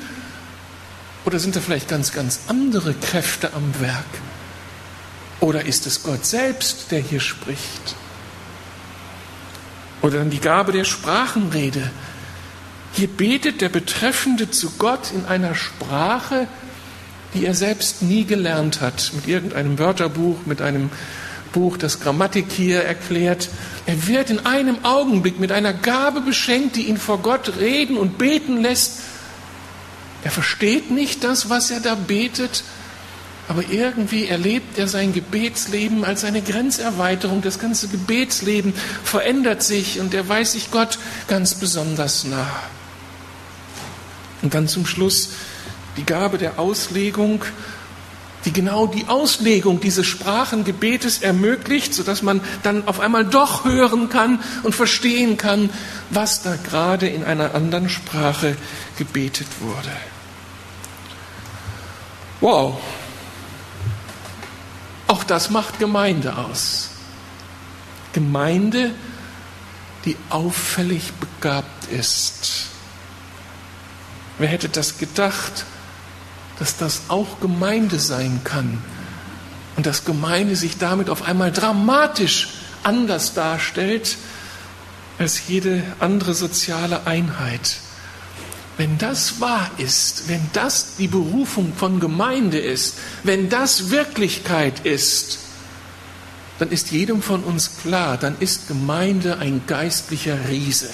[1.24, 4.06] Oder sind da vielleicht ganz, ganz andere Kräfte am Werk?
[5.40, 7.96] Oder ist es Gott selbst, der hier spricht?
[10.02, 11.90] Oder dann die Gabe der Sprachenrede.
[12.94, 16.48] Hier betet der Betreffende zu Gott in einer Sprache,
[17.38, 20.90] die er selbst nie gelernt hat, mit irgendeinem Wörterbuch, mit einem
[21.54, 23.50] Buch, das Grammatik hier erklärt.
[23.86, 28.18] Er wird in einem Augenblick mit einer Gabe beschenkt, die ihn vor Gott reden und
[28.18, 29.02] beten lässt.
[30.24, 32.64] Er versteht nicht das, was er da betet,
[33.48, 37.44] aber irgendwie erlebt er sein Gebetsleben als eine Grenzerweiterung.
[37.44, 38.74] Das ganze Gebetsleben
[39.04, 40.98] verändert sich und er weiß sich Gott
[41.28, 42.50] ganz besonders nah.
[44.42, 45.30] Und dann zum Schluss
[45.98, 47.44] die Gabe der Auslegung,
[48.46, 54.40] die genau die Auslegung dieses Sprachengebetes ermöglicht, sodass man dann auf einmal doch hören kann
[54.64, 55.70] und verstehen kann,
[56.12, 58.56] was da gerade in einer anderen Sprache
[58.98, 59.92] gebetet wurde.
[62.40, 62.80] Wow,
[65.08, 66.90] auch das macht Gemeinde aus.
[68.14, 68.92] Gemeinde,
[70.06, 72.68] die auffällig begabt ist.
[74.38, 75.66] Wer hätte das gedacht,
[76.60, 78.82] dass das auch Gemeinde sein kann
[79.76, 82.50] und dass Gemeinde sich damit auf einmal dramatisch
[82.84, 84.18] anders darstellt
[85.20, 87.78] als jede andere soziale Einheit.
[88.78, 95.40] Wenn das wahr ist, wenn das die Berufung von Gemeinde ist, wenn das Wirklichkeit ist,
[96.60, 100.90] dann ist jedem von uns klar, dann ist Gemeinde ein geistlicher Riese.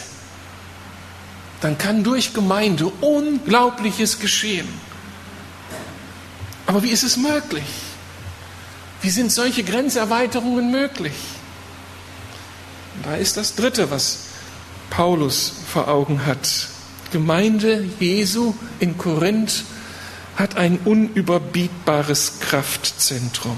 [1.62, 4.68] Dann kann durch Gemeinde Unglaubliches geschehen.
[6.66, 7.64] Aber wie ist es möglich?
[9.02, 11.14] Wie sind solche Grenzerweiterungen möglich?
[13.04, 14.20] Da ist das Dritte, was
[14.90, 16.70] Paulus vor Augen hat.
[17.12, 19.66] Gemeinde Jesu in Korinth
[20.36, 23.58] hat ein unüberbietbares Kraftzentrum.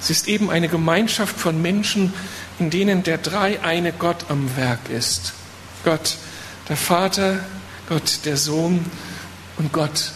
[0.00, 2.12] Es ist eben eine Gemeinschaft von Menschen,
[2.58, 5.32] in denen der dreieine Gott am Werk ist.
[5.84, 6.16] Gott,
[6.68, 7.40] der Vater,
[7.88, 8.84] Gott, der Sohn
[9.56, 10.12] und Gott,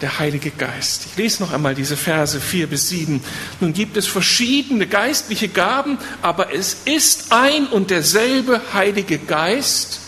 [0.00, 1.06] der Heilige Geist.
[1.06, 3.20] Ich lese noch einmal diese Verse 4 bis 7.
[3.60, 10.00] Nun gibt es verschiedene geistliche Gaben, aber es ist ein und derselbe Heilige Geist,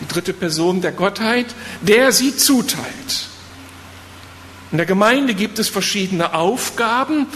[0.00, 1.46] die dritte Person der Gottheit,
[1.82, 3.28] der sie zuteilt.
[4.72, 7.26] In der Gemeinde gibt es verschiedene Aufgaben,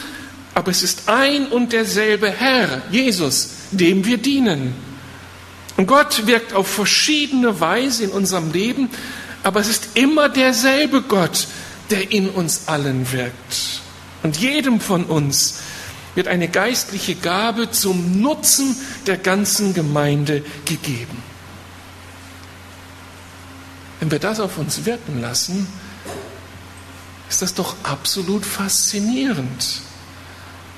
[0.55, 4.75] aber es ist ein und derselbe Herr, Jesus, dem wir dienen.
[5.77, 8.88] Und Gott wirkt auf verschiedene Weise in unserem Leben,
[9.42, 11.46] aber es ist immer derselbe Gott,
[11.90, 13.83] der in uns allen wirkt.
[14.22, 15.61] Und jedem von uns
[16.14, 21.22] wird eine geistliche Gabe zum Nutzen der ganzen Gemeinde gegeben.
[24.01, 25.66] Wenn wir das auf uns wirken lassen,
[27.29, 29.81] ist das doch absolut faszinierend.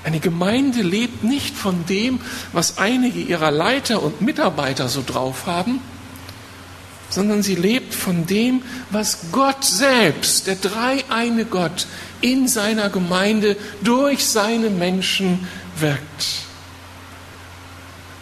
[0.04, 2.20] Eine Gemeinde lebt nicht von dem,
[2.52, 5.80] was einige ihrer Leiter und Mitarbeiter so drauf haben,
[7.10, 11.86] sondern sie lebt von dem, was Gott selbst, der dreieine Gott,
[12.20, 15.46] in seiner Gemeinde durch seine Menschen
[15.78, 16.48] wirkt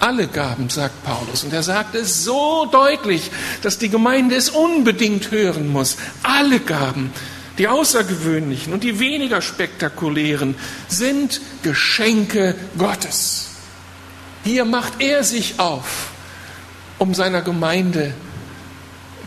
[0.06, 1.44] alle Gaben, sagt Paulus.
[1.44, 3.30] Und er sagt es so deutlich,
[3.62, 5.96] dass die Gemeinde es unbedingt hören muss.
[6.22, 7.12] Alle Gaben,
[7.58, 10.54] die außergewöhnlichen und die weniger spektakulären,
[10.88, 13.50] sind Geschenke Gottes.
[14.44, 16.10] Hier macht er sich auf,
[16.98, 18.14] um seiner Gemeinde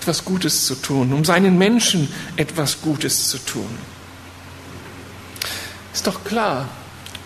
[0.09, 3.69] etwas Gutes zu tun, um seinen Menschen etwas Gutes zu tun.
[5.93, 6.67] Ist doch klar,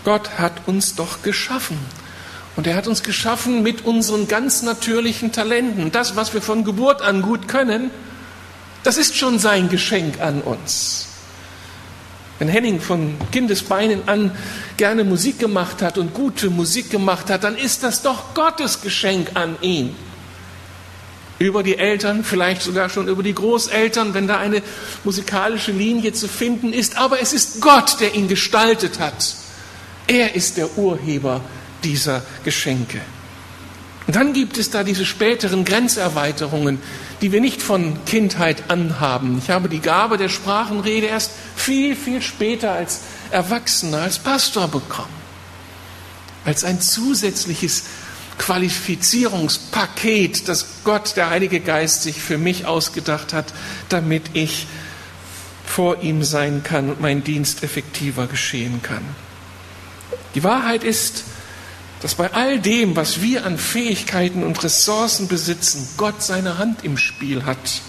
[0.04, 1.78] Gott hat uns doch geschaffen.
[2.56, 5.92] Und er hat uns geschaffen mit unseren ganz natürlichen Talenten.
[5.92, 7.90] Das, was wir von Geburt an gut können,
[8.82, 11.06] das ist schon sein Geschenk an uns.
[12.38, 14.30] Wenn Henning von Kindesbeinen an
[14.76, 19.30] gerne Musik gemacht hat und gute Musik gemacht hat, dann ist das doch Gottes Geschenk
[19.32, 19.96] an ihn.
[21.38, 24.62] Über die Eltern, vielleicht sogar schon über die Großeltern, wenn da eine
[25.02, 26.96] musikalische Linie zu finden ist.
[26.96, 29.34] Aber es ist Gott, der ihn gestaltet hat.
[30.06, 31.40] Er ist der Urheber
[31.82, 33.00] dieser Geschenke.
[34.06, 36.78] Und dann gibt es da diese späteren Grenzerweiterungen,
[37.22, 39.38] die wir nicht von Kindheit an haben.
[39.38, 45.24] Ich habe die Gabe der Sprachenrede erst viel, viel später als Erwachsener, als Pastor bekommen.
[46.44, 47.84] Als ein zusätzliches
[48.38, 53.54] Qualifizierungspaket, das Gott, der Heilige Geist, sich für mich ausgedacht hat,
[53.88, 54.66] damit ich
[55.64, 59.02] vor ihm sein kann und mein Dienst effektiver geschehen kann.
[60.34, 61.24] Die Wahrheit ist,
[62.00, 66.98] dass bei all dem, was wir an Fähigkeiten und Ressourcen besitzen, Gott seine Hand im
[66.98, 67.80] Spiel hat.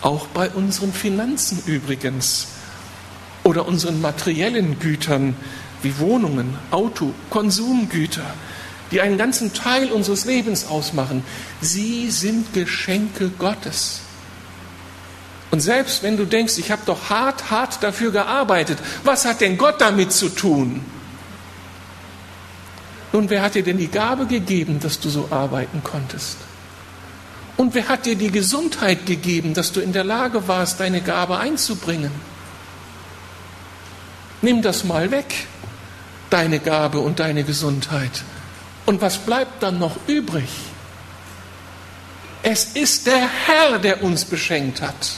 [0.00, 2.46] Auch bei unseren Finanzen übrigens
[3.42, 5.34] oder unseren materiellen Gütern
[5.82, 8.34] wie Wohnungen, Auto, Konsumgüter,
[8.90, 11.24] die einen ganzen Teil unseres Lebens ausmachen.
[11.60, 14.00] Sie sind Geschenke Gottes.
[15.50, 19.56] Und selbst wenn du denkst, ich habe doch hart, hart dafür gearbeitet, was hat denn
[19.56, 20.84] Gott damit zu tun?
[23.12, 26.38] Nun, wer hat dir denn die Gabe gegeben, dass du so arbeiten konntest?
[27.56, 31.38] Und wer hat dir die Gesundheit gegeben, dass du in der Lage warst, deine Gabe
[31.38, 32.10] einzubringen?
[34.42, 35.46] Nimm das mal weg,
[36.30, 38.24] deine Gabe und deine Gesundheit.
[38.86, 40.48] Und was bleibt dann noch übrig?
[42.42, 45.12] Es ist der Herr, der uns beschenkt hat.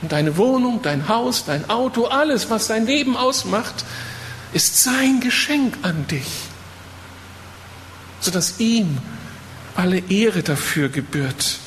[0.00, 3.84] Und deine Wohnung, dein Haus, dein Auto, alles, was dein Leben ausmacht,
[4.52, 6.30] ist sein Geschenk an dich,
[8.20, 8.98] sodass ihm
[9.76, 11.58] alle Ehre dafür gebührt.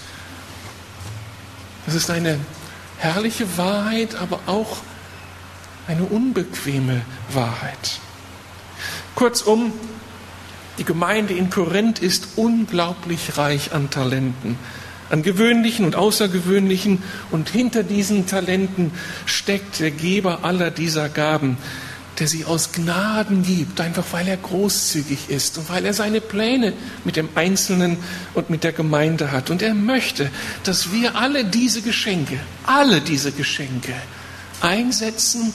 [1.85, 2.39] Das ist eine
[2.97, 4.77] herrliche Wahrheit, aber auch
[5.87, 7.99] eine unbequeme Wahrheit.
[9.15, 9.73] Kurzum,
[10.79, 14.57] die Gemeinde in Korinth ist unglaublich reich an Talenten,
[15.11, 17.03] an gewöhnlichen und außergewöhnlichen.
[17.29, 18.91] Und hinter diesen Talenten
[19.25, 21.57] steckt der Geber aller dieser Gaben,
[22.19, 26.73] der sie aus Gnaden gibt, einfach weil er großzügig ist und weil er seine Pläne
[27.03, 27.97] mit dem Einzelnen
[28.33, 29.51] und mit der Gemeinde hat.
[29.51, 30.31] Und er möchte,
[30.63, 33.93] dass wir alle diese Geschenke, alle diese Geschenke
[34.61, 35.53] einsetzen,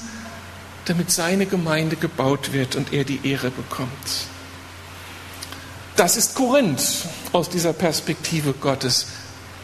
[0.85, 4.28] damit seine Gemeinde gebaut wird und er die Ehre bekommt.
[5.98, 9.08] Das ist Korinth aus dieser Perspektive Gottes.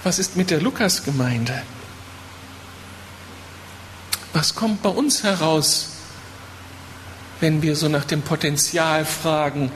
[0.02, 1.62] Was ist mit der Lukas-Gemeinde?
[4.32, 5.90] Was kommt bei uns heraus,
[7.38, 9.70] wenn wir so nach dem Potenzial fragen,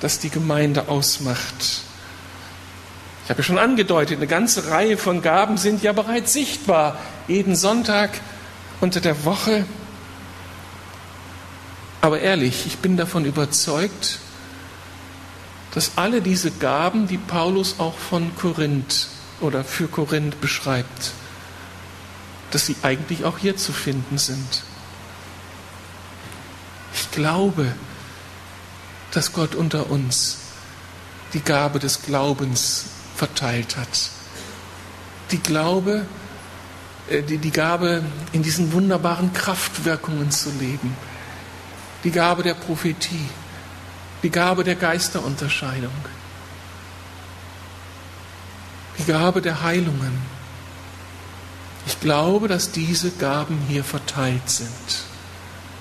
[0.00, 1.80] das die Gemeinde ausmacht?
[3.24, 6.98] Ich habe ja schon angedeutet, eine ganze Reihe von Gaben sind ja bereits sichtbar.
[7.26, 8.20] Jeden Sonntag
[8.82, 9.64] unter der Woche.
[12.02, 14.18] Aber ehrlich, ich bin davon überzeugt,
[15.74, 19.08] dass alle diese Gaben, die Paulus auch von Korinth
[19.40, 21.12] oder für Korinth beschreibt,
[22.50, 24.62] dass sie eigentlich auch hier zu finden sind.
[26.94, 27.72] Ich glaube,
[29.12, 30.38] dass Gott unter uns
[31.34, 34.10] die Gabe des Glaubens verteilt hat.
[35.30, 36.06] Die Glaube,
[37.08, 38.02] äh, die, die Gabe,
[38.32, 40.96] in diesen wunderbaren Kraftwirkungen zu leben.
[42.04, 43.28] Die Gabe der Prophetie
[44.22, 45.92] die Gabe der Geisterunterscheidung,
[48.98, 50.38] die Gabe der Heilungen.
[51.86, 54.68] Ich glaube, dass diese Gaben hier verteilt sind.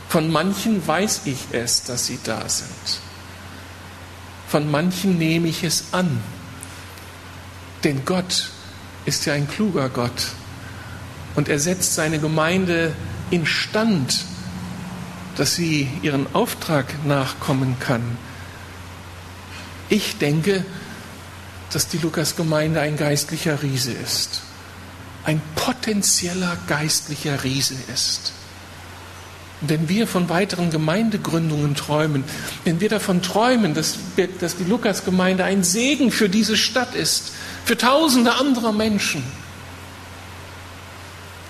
[0.07, 3.01] Von manchen weiß ich es, dass sie da sind.
[4.47, 6.21] Von manchen nehme ich es an.
[7.83, 8.49] Denn Gott
[9.05, 10.27] ist ja ein kluger Gott.
[11.35, 12.93] Und er setzt seine Gemeinde
[13.29, 14.23] instand,
[15.35, 18.17] dass sie ihren Auftrag nachkommen kann.
[19.89, 20.65] Ich denke,
[21.71, 24.41] dass die Lukas-Gemeinde ein geistlicher Riese ist.
[25.23, 28.33] Ein potenzieller geistlicher Riese ist.
[29.61, 32.23] Und wenn wir von weiteren Gemeindegründungen träumen,
[32.63, 33.97] wenn wir davon träumen, dass,
[34.39, 37.31] dass die Lukas-Gemeinde ein Segen für diese Stadt ist,
[37.65, 39.23] für tausende anderer Menschen,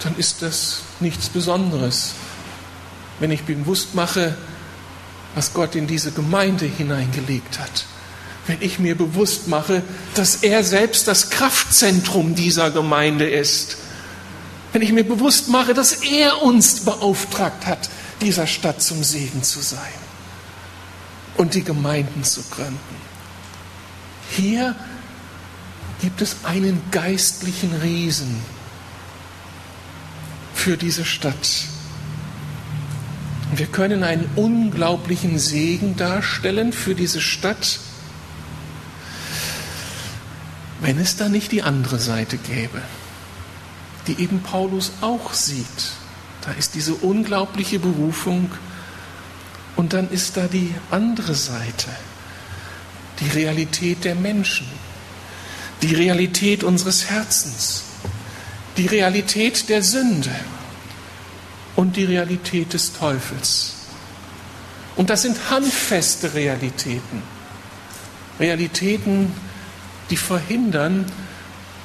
[0.03, 2.13] dann ist das nichts Besonderes.
[3.19, 4.37] Wenn ich bewusst mache,
[5.35, 7.85] was Gott in diese Gemeinde hineingelegt hat
[8.47, 9.83] wenn ich mir bewusst mache,
[10.15, 13.77] dass er selbst das Kraftzentrum dieser Gemeinde ist.
[14.71, 17.89] Wenn ich mir bewusst mache, dass er uns beauftragt hat,
[18.21, 19.79] dieser Stadt zum Segen zu sein
[21.35, 22.77] und die Gemeinden zu gründen.
[24.31, 24.75] Hier
[26.01, 28.41] gibt es einen geistlichen Riesen
[30.53, 31.65] für diese Stadt.
[33.55, 37.79] Wir können einen unglaublichen Segen darstellen für diese Stadt
[40.87, 42.81] wenn es da nicht die andere Seite gäbe,
[44.07, 45.91] die eben Paulus auch sieht.
[46.45, 48.49] Da ist diese unglaubliche Berufung
[49.75, 51.89] und dann ist da die andere Seite,
[53.19, 54.65] die Realität der Menschen,
[55.81, 57.83] die Realität unseres Herzens,
[58.77, 60.33] die Realität der Sünde
[61.75, 63.73] und die Realität des Teufels.
[64.95, 67.23] Und das sind handfeste Realitäten,
[68.39, 69.33] Realitäten,
[70.09, 71.05] die verhindern,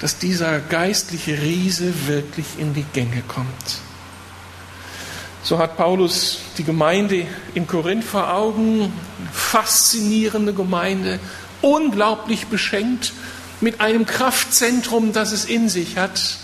[0.01, 3.81] dass dieser geistliche Riese wirklich in die Gänge kommt.
[5.45, 8.93] So hat Paulus die Gemeinde in Korinth vor Augen,
[9.33, 11.19] faszinierende Gemeinde,
[11.63, 13.13] unglaublich beschenkt
[13.61, 16.39] mit einem Kraftzentrum, das es in sich hat.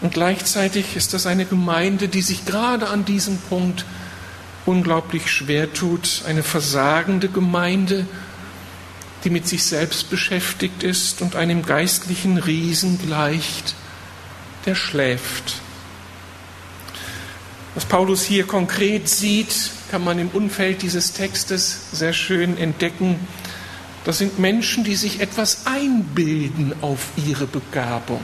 [0.00, 3.84] Und gleichzeitig ist das eine Gemeinde, die sich gerade an diesem Punkt
[4.66, 8.06] unglaublich schwer tut, eine versagende Gemeinde,
[9.24, 13.74] die mit sich selbst beschäftigt ist und einem geistlichen Riesen gleicht,
[14.66, 15.56] der schläft.
[17.74, 23.18] Was Paulus hier konkret sieht, kann man im Umfeld dieses Textes sehr schön entdecken.
[24.04, 28.22] Das sind Menschen, die sich etwas einbilden auf ihre Begabung.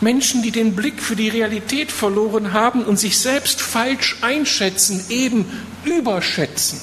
[0.00, 5.44] Menschen, die den Blick für die Realität verloren haben und sich selbst falsch einschätzen, eben
[5.84, 6.80] überschätzen.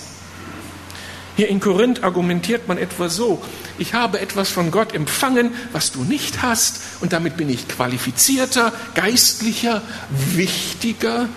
[1.36, 3.44] Hier in Korinth argumentiert man etwa so,
[3.78, 8.72] ich habe etwas von Gott empfangen, was du nicht hast, und damit bin ich qualifizierter,
[8.94, 11.28] geistlicher, wichtiger,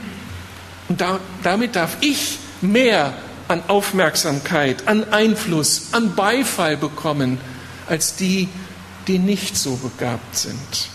[0.88, 3.14] und da, damit darf ich mehr
[3.48, 7.38] an Aufmerksamkeit, an Einfluss, an Beifall bekommen,
[7.88, 8.48] als die,
[9.06, 10.88] die nicht so begabt sind.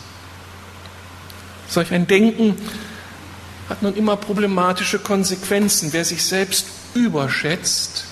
[1.68, 2.56] Solch ein Denken
[3.70, 5.94] hat nun immer problematische Konsequenzen.
[5.94, 8.06] Wer sich selbst überschätzt,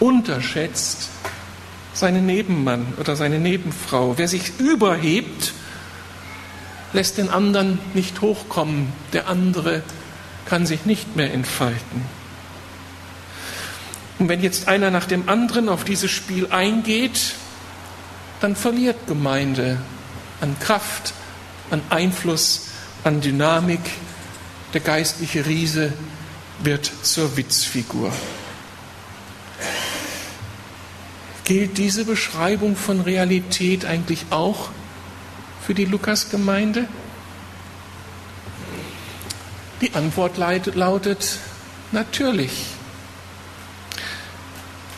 [0.00, 1.10] unterschätzt
[1.92, 4.18] seinen Nebenmann oder seine Nebenfrau.
[4.18, 5.52] Wer sich überhebt,
[6.92, 8.92] lässt den anderen nicht hochkommen.
[9.12, 9.82] Der andere
[10.46, 12.02] kann sich nicht mehr entfalten.
[14.18, 17.34] Und wenn jetzt einer nach dem anderen auf dieses Spiel eingeht,
[18.40, 19.78] dann verliert Gemeinde
[20.40, 21.12] an Kraft,
[21.70, 22.68] an Einfluss,
[23.04, 23.80] an Dynamik.
[24.74, 25.92] Der geistliche Riese
[26.62, 28.12] wird zur Witzfigur.
[31.46, 34.70] Gilt diese Beschreibung von Realität eigentlich auch
[35.64, 36.88] für die Lukas-Gemeinde?
[39.80, 41.38] Die Antwort lautet
[41.92, 42.50] natürlich.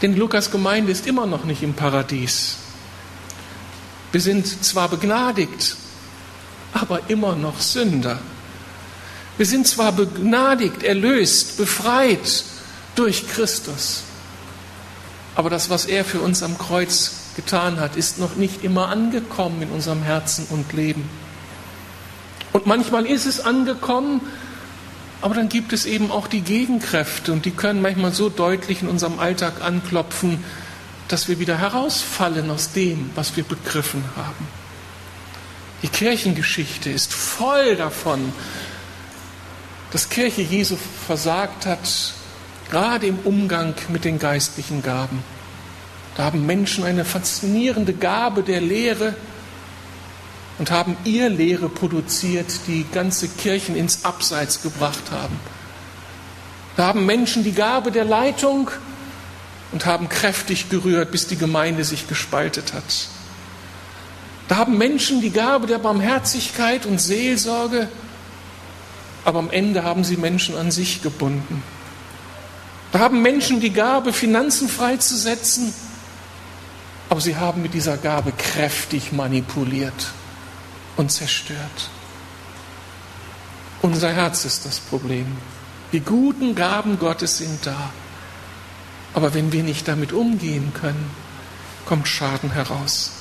[0.00, 2.56] Denn die Lukas-Gemeinde ist immer noch nicht im Paradies.
[4.12, 5.76] Wir sind zwar begnadigt,
[6.72, 8.18] aber immer noch Sünder.
[9.36, 12.44] Wir sind zwar begnadigt, erlöst, befreit
[12.94, 14.04] durch Christus,
[15.38, 19.62] aber das, was er für uns am Kreuz getan hat, ist noch nicht immer angekommen
[19.62, 21.08] in unserem Herzen und Leben.
[22.52, 24.20] Und manchmal ist es angekommen,
[25.22, 28.88] aber dann gibt es eben auch die Gegenkräfte und die können manchmal so deutlich in
[28.88, 30.42] unserem Alltag anklopfen,
[31.06, 34.48] dass wir wieder herausfallen aus dem, was wir begriffen haben.
[35.82, 38.32] Die Kirchengeschichte ist voll davon,
[39.92, 40.76] dass Kirche Jesu
[41.06, 42.17] versagt hat,
[42.70, 45.22] gerade im Umgang mit den geistlichen Gaben.
[46.16, 49.14] Da haben Menschen eine faszinierende Gabe der Lehre
[50.58, 55.38] und haben ihr Lehre produziert, die ganze Kirchen ins Abseits gebracht haben.
[56.76, 58.70] Da haben Menschen die Gabe der Leitung
[59.72, 63.08] und haben kräftig gerührt, bis die Gemeinde sich gespaltet hat.
[64.48, 67.88] Da haben Menschen die Gabe der Barmherzigkeit und Seelsorge,
[69.24, 71.62] aber am Ende haben sie Menschen an sich gebunden.
[72.92, 75.74] Da haben Menschen die Gabe, Finanzen freizusetzen,
[77.10, 80.12] aber sie haben mit dieser Gabe kräftig manipuliert
[80.96, 81.90] und zerstört.
[83.82, 85.26] Unser Herz ist das Problem.
[85.92, 87.90] Die guten Gaben Gottes sind da.
[89.14, 91.10] Aber wenn wir nicht damit umgehen können,
[91.86, 93.12] kommt Schaden heraus.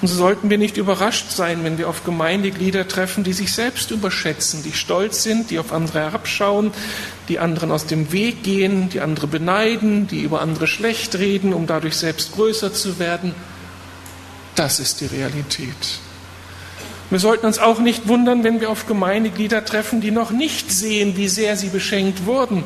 [0.00, 3.90] Und so sollten wir nicht überrascht sein, wenn wir auf Gemeindeglieder treffen, die sich selbst
[3.90, 6.72] überschätzen, die stolz sind, die auf andere herabschauen,
[7.28, 11.66] die anderen aus dem Weg gehen, die andere beneiden, die über andere schlecht reden, um
[11.66, 13.34] dadurch selbst größer zu werden.
[14.54, 16.00] Das ist die Realität.
[17.10, 21.16] Wir sollten uns auch nicht wundern, wenn wir auf Gemeindeglieder treffen, die noch nicht sehen,
[21.16, 22.64] wie sehr sie beschenkt wurden,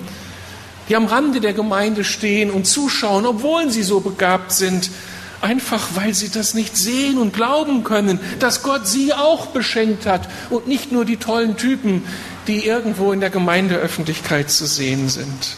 [0.88, 4.90] die am Rande der Gemeinde stehen und zuschauen, obwohl sie so begabt sind,
[5.43, 10.28] einfach weil sie das nicht sehen und glauben können, dass Gott sie auch beschenkt hat.
[10.51, 12.05] Und nicht nur die tollen Typen,
[12.47, 15.57] die irgendwo in der Gemeindeöffentlichkeit zu sehen sind.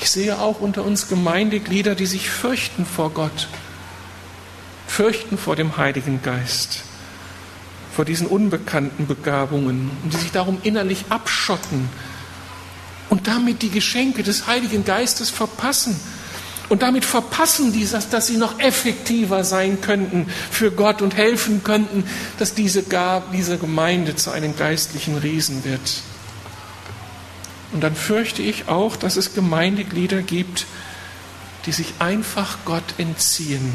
[0.00, 3.48] Ich sehe auch unter uns Gemeindeglieder, die sich fürchten vor Gott,
[4.86, 6.80] fürchten vor dem Heiligen Geist,
[7.94, 9.90] vor diesen unbekannten Begabungen.
[10.02, 11.88] Und die sich darum innerlich abschotten.
[13.10, 16.00] Und damit die Geschenke des Heiligen Geistes verpassen
[16.72, 21.62] und damit verpassen die das, dass sie noch effektiver sein könnten für Gott und helfen
[21.62, 22.02] könnten,
[22.38, 22.82] dass diese,
[23.30, 26.00] diese Gemeinde zu einem geistlichen Riesen wird.
[27.72, 30.64] Und dann fürchte ich auch, dass es Gemeindeglieder gibt,
[31.66, 33.74] die sich einfach Gott entziehen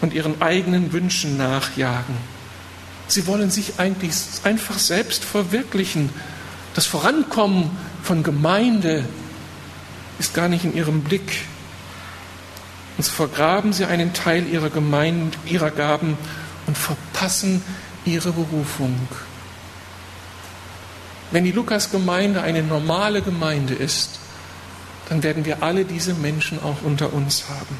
[0.00, 2.14] und ihren eigenen Wünschen nachjagen.
[3.08, 4.14] Sie wollen sich eigentlich
[4.44, 6.10] einfach selbst verwirklichen.
[6.72, 7.68] Das Vorankommen
[8.04, 9.04] von Gemeinde
[10.20, 11.49] ist gar nicht in ihrem Blick.
[13.00, 16.18] Und so vergraben sie einen Teil ihrer, Gemeinde, ihrer Gaben
[16.66, 17.62] und verpassen
[18.04, 19.08] ihre Berufung.
[21.30, 24.20] Wenn die Lukas-Gemeinde eine normale Gemeinde ist,
[25.08, 27.78] dann werden wir alle diese Menschen auch unter uns haben.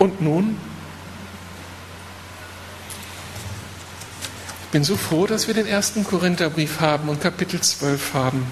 [0.00, 0.56] Und nun,
[4.64, 8.44] Ich bin so froh, dass wir den ersten Korintherbrief haben und Kapitel 12 haben.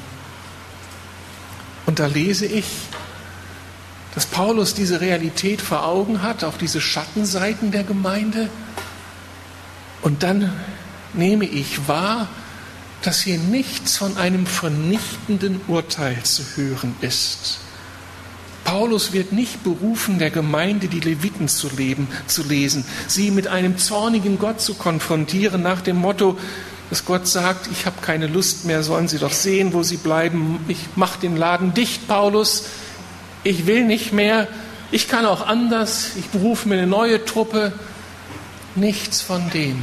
[1.87, 2.65] Und da lese ich,
[4.15, 8.49] dass Paulus diese Realität vor Augen hat, auch diese Schattenseiten der Gemeinde.
[10.03, 10.53] Und dann
[11.15, 12.29] nehme ich wahr,
[13.03, 17.59] dass hier nichts von einem vernichtenden Urteil zu hören ist.
[18.65, 23.77] Paulus wird nicht berufen, der Gemeinde die Leviten zu leben, zu lesen, sie mit einem
[23.77, 26.39] zornigen Gott zu konfrontieren, nach dem Motto,
[26.89, 30.61] dass Gott sagt, ich habe keine Lust mehr, sollen sie doch sehen, wo sie bleiben.
[30.69, 32.65] Ich mache den Laden dicht, Paulus.
[33.45, 34.49] Ich will nicht mehr.
[34.91, 36.17] Ich kann auch anders.
[36.17, 37.73] Ich berufe mir eine neue Truppe.
[38.75, 39.83] Nichts von dem.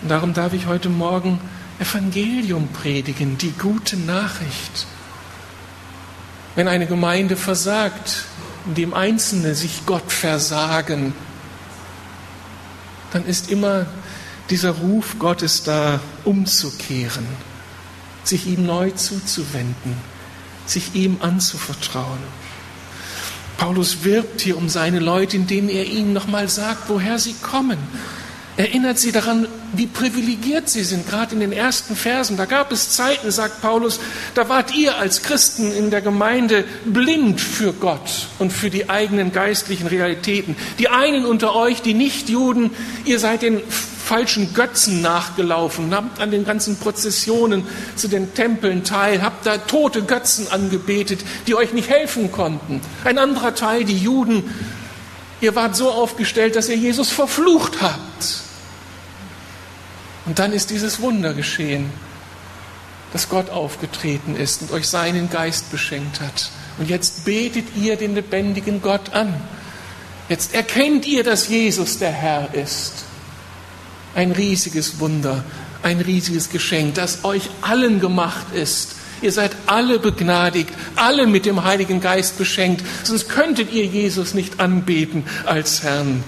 [0.00, 1.40] Und darum darf ich heute Morgen
[1.80, 4.86] Evangelium predigen, die gute Nachricht.
[6.54, 8.24] Wenn eine Gemeinde versagt,
[8.66, 11.12] indem Einzelne sich Gott versagen,
[13.12, 13.86] dann ist immer
[14.50, 17.26] dieser Ruf Gottes da, umzukehren,
[18.22, 19.96] sich ihm neu zuzuwenden,
[20.66, 22.18] sich ihm anzuvertrauen.
[23.56, 27.78] Paulus wirbt hier um seine Leute, indem er ihnen nochmal sagt, woher sie kommen.
[28.56, 32.36] Erinnert sie daran, wie privilegiert sie sind, gerade in den ersten Versen.
[32.36, 33.98] Da gab es Zeiten, sagt Paulus,
[34.34, 39.32] da wart ihr als Christen in der Gemeinde blind für Gott und für die eigenen
[39.32, 40.54] geistlichen Realitäten.
[40.78, 42.70] Die einen unter euch, die Nicht-Juden,
[43.04, 43.60] ihr seid den
[44.04, 50.02] falschen Götzen nachgelaufen, habt an den ganzen Prozessionen zu den Tempeln teil, habt da tote
[50.02, 52.80] Götzen angebetet, die euch nicht helfen konnten.
[53.04, 54.44] Ein anderer Teil, die Juden,
[55.40, 58.42] ihr wart so aufgestellt, dass ihr Jesus verflucht habt.
[60.26, 61.90] Und dann ist dieses Wunder geschehen,
[63.12, 66.50] dass Gott aufgetreten ist und euch seinen Geist beschenkt hat.
[66.78, 69.34] Und jetzt betet ihr den lebendigen Gott an.
[70.28, 73.04] Jetzt erkennt ihr, dass Jesus der Herr ist.
[74.14, 75.44] Ein riesiges Wunder,
[75.82, 78.96] ein riesiges Geschenk, das euch allen gemacht ist.
[79.22, 84.60] Ihr seid alle begnadigt, alle mit dem Heiligen Geist beschenkt, sonst könntet ihr Jesus nicht
[84.60, 86.22] anbeten als Herrn.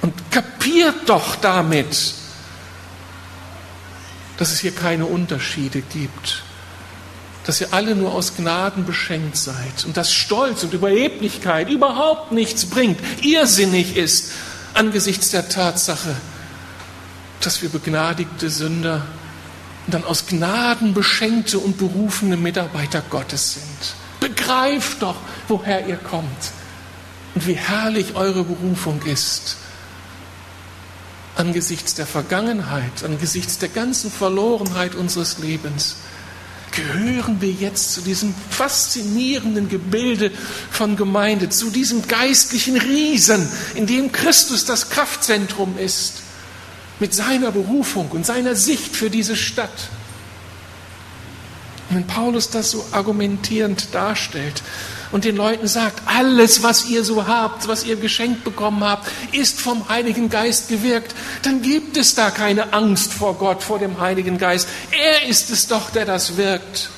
[0.00, 2.14] Und kapiert doch damit,
[4.38, 6.42] dass es hier keine Unterschiede gibt,
[7.44, 12.66] dass ihr alle nur aus Gnaden beschenkt seid und dass Stolz und Überheblichkeit überhaupt nichts
[12.66, 14.32] bringt, irrsinnig ist
[14.74, 16.16] angesichts der Tatsache,
[17.46, 19.02] dass wir begnadigte Sünder
[19.86, 23.94] und dann aus Gnaden beschenkte und berufene Mitarbeiter Gottes sind.
[24.20, 25.16] Begreift doch,
[25.48, 26.52] woher ihr kommt
[27.34, 29.56] und wie herrlich eure Berufung ist
[31.36, 35.96] angesichts der Vergangenheit, angesichts der ganzen Verlorenheit unseres Lebens,
[36.72, 40.30] gehören wir jetzt zu diesem faszinierenden Gebilde
[40.70, 46.22] von Gemeinde, zu diesem geistlichen Riesen, in dem Christus das Kraftzentrum ist,
[47.02, 49.88] mit seiner Berufung und seiner Sicht für diese Stadt.
[51.90, 54.62] Und wenn Paulus das so argumentierend darstellt,
[55.10, 59.60] und den Leuten sagt, alles, was ihr so habt, was ihr geschenkt bekommen habt, ist
[59.60, 64.38] vom Heiligen Geist gewirkt, dann gibt es da keine Angst vor Gott, vor dem Heiligen
[64.38, 64.68] Geist.
[64.90, 66.88] Er ist es doch, der das wirkt.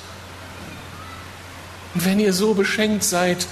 [1.94, 3.46] Und wenn ihr so beschenkt seid,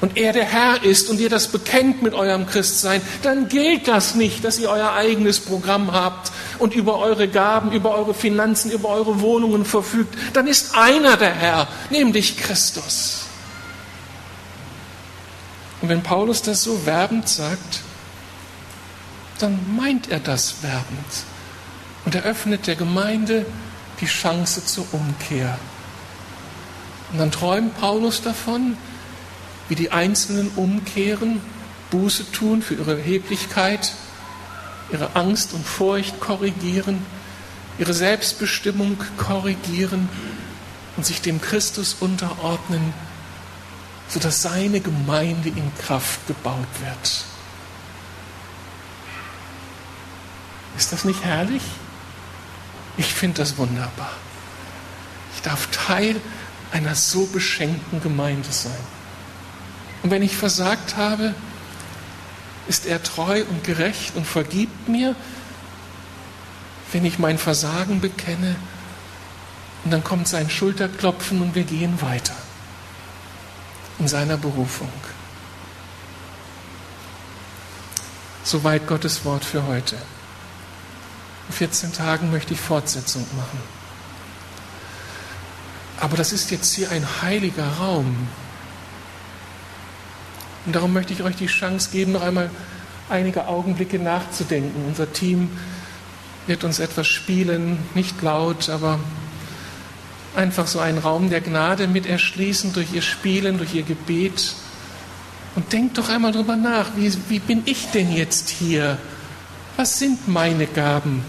[0.00, 4.14] und er der Herr ist und ihr das bekennt mit eurem Christsein, dann gilt das
[4.14, 8.90] nicht, dass ihr euer eigenes Programm habt und über eure Gaben, über eure Finanzen, über
[8.90, 10.16] eure Wohnungen verfügt.
[10.34, 13.26] Dann ist einer der Herr, nämlich Christus.
[15.80, 17.80] Und wenn Paulus das so werbend sagt,
[19.38, 21.24] dann meint er das werbend
[22.04, 23.46] und eröffnet der Gemeinde
[24.00, 25.58] die Chance zur Umkehr.
[27.12, 28.76] Und dann träumt Paulus davon,
[29.68, 31.40] wie die Einzelnen umkehren,
[31.90, 33.92] Buße tun für ihre Erheblichkeit,
[34.92, 37.04] ihre Angst und Furcht korrigieren,
[37.78, 40.08] ihre Selbstbestimmung korrigieren
[40.96, 42.92] und sich dem Christus unterordnen,
[44.08, 47.24] sodass seine Gemeinde in Kraft gebaut wird.
[50.76, 51.62] Ist das nicht herrlich?
[52.96, 54.12] Ich finde das wunderbar.
[55.34, 56.20] Ich darf Teil
[56.72, 58.97] einer so beschenkten Gemeinde sein.
[60.02, 61.34] Und wenn ich versagt habe,
[62.68, 65.16] ist er treu und gerecht und vergibt mir,
[66.92, 68.56] wenn ich mein Versagen bekenne.
[69.84, 72.36] Und dann kommt sein Schulterklopfen und wir gehen weiter
[73.98, 74.92] in seiner Berufung.
[78.44, 79.96] Soweit Gottes Wort für heute.
[81.48, 83.60] In 14 Tagen möchte ich Fortsetzung machen.
[86.00, 88.28] Aber das ist jetzt hier ein heiliger Raum.
[90.68, 92.50] Und darum möchte ich euch die Chance geben, noch einmal
[93.08, 94.84] einige Augenblicke nachzudenken.
[94.86, 95.48] Unser Team
[96.46, 99.00] wird uns etwas spielen, nicht laut, aber
[100.36, 104.56] einfach so einen Raum der Gnade mit erschließen durch ihr Spielen, durch ihr Gebet.
[105.56, 108.98] Und denkt doch einmal drüber nach, wie, wie bin ich denn jetzt hier?
[109.78, 111.24] Was sind meine Gaben?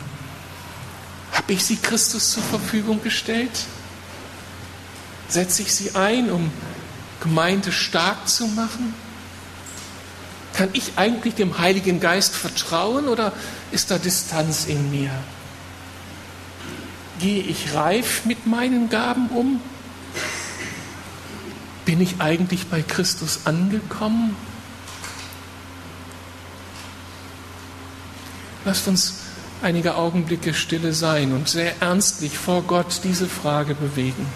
[1.32, 3.68] Habe ich sie Christus zur Verfügung gestellt?
[5.30, 6.52] Setze ich sie ein, um
[7.22, 8.94] Gemeinde stark zu machen?
[10.60, 13.32] Kann ich eigentlich dem Heiligen Geist vertrauen oder
[13.72, 15.10] ist da Distanz in mir?
[17.22, 19.62] Gehe ich reif mit meinen Gaben um?
[21.86, 24.36] Bin ich eigentlich bei Christus angekommen?
[28.66, 29.14] Lasst uns
[29.62, 34.28] einige Augenblicke stille sein und sehr ernstlich vor Gott diese Frage bewegen.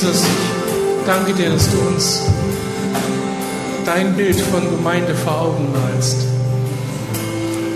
[0.00, 2.22] Jesus, ich danke dir, dass du uns
[3.84, 6.16] dein Bild von Gemeinde vor Augen malst.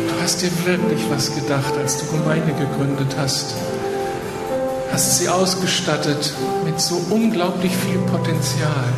[0.08, 3.54] Du hast dir wirklich was gedacht, als du Gemeinde gegründet hast.
[4.90, 6.32] Hast sie ausgestattet
[6.64, 8.88] mit so unglaublich viel Potenzial.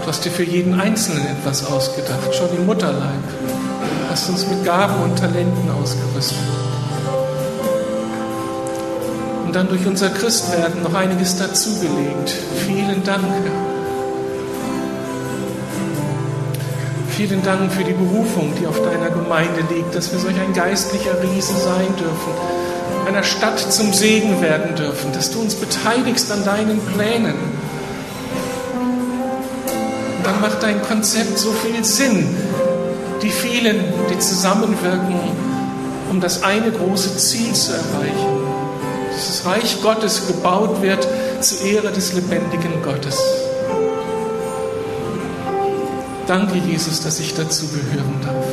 [0.00, 3.28] Du hast dir für jeden Einzelnen etwas ausgedacht, schon im Mutterleib.
[3.38, 6.38] Du hast uns mit Gaben und Talenten ausgerüstet
[9.54, 12.34] dann durch unser Christwerden noch einiges dazugelegt.
[12.66, 13.24] Vielen Dank.
[17.10, 21.22] Vielen Dank für die Berufung, die auf deiner Gemeinde liegt, dass wir solch ein geistlicher
[21.22, 22.32] Riese sein dürfen,
[23.06, 27.36] einer Stadt zum Segen werden dürfen, dass du uns beteiligst an deinen Plänen.
[30.16, 32.36] Und dann macht dein Konzept so viel Sinn,
[33.22, 35.20] die vielen, die zusammenwirken,
[36.10, 38.33] um das eine große Ziel zu erreichen
[39.14, 41.06] das Reich Gottes gebaut wird
[41.40, 43.18] zur Ehre des lebendigen Gottes.
[46.26, 48.46] Danke, Jesus, dass ich dazu gehören darf.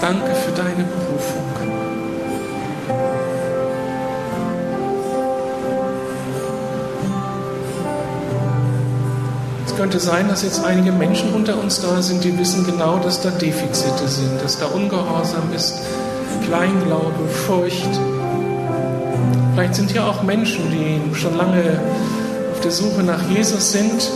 [0.00, 1.44] Danke für deine Berufung.
[9.66, 13.22] Es könnte sein, dass jetzt einige Menschen unter uns da sind, die wissen genau, dass
[13.22, 15.74] da Defizite sind, dass da Ungehorsam ist,
[16.46, 18.00] Kleinglaube, Furcht.
[19.54, 21.80] Vielleicht sind hier auch Menschen, die schon lange
[22.52, 24.10] auf der Suche nach Jesus sind,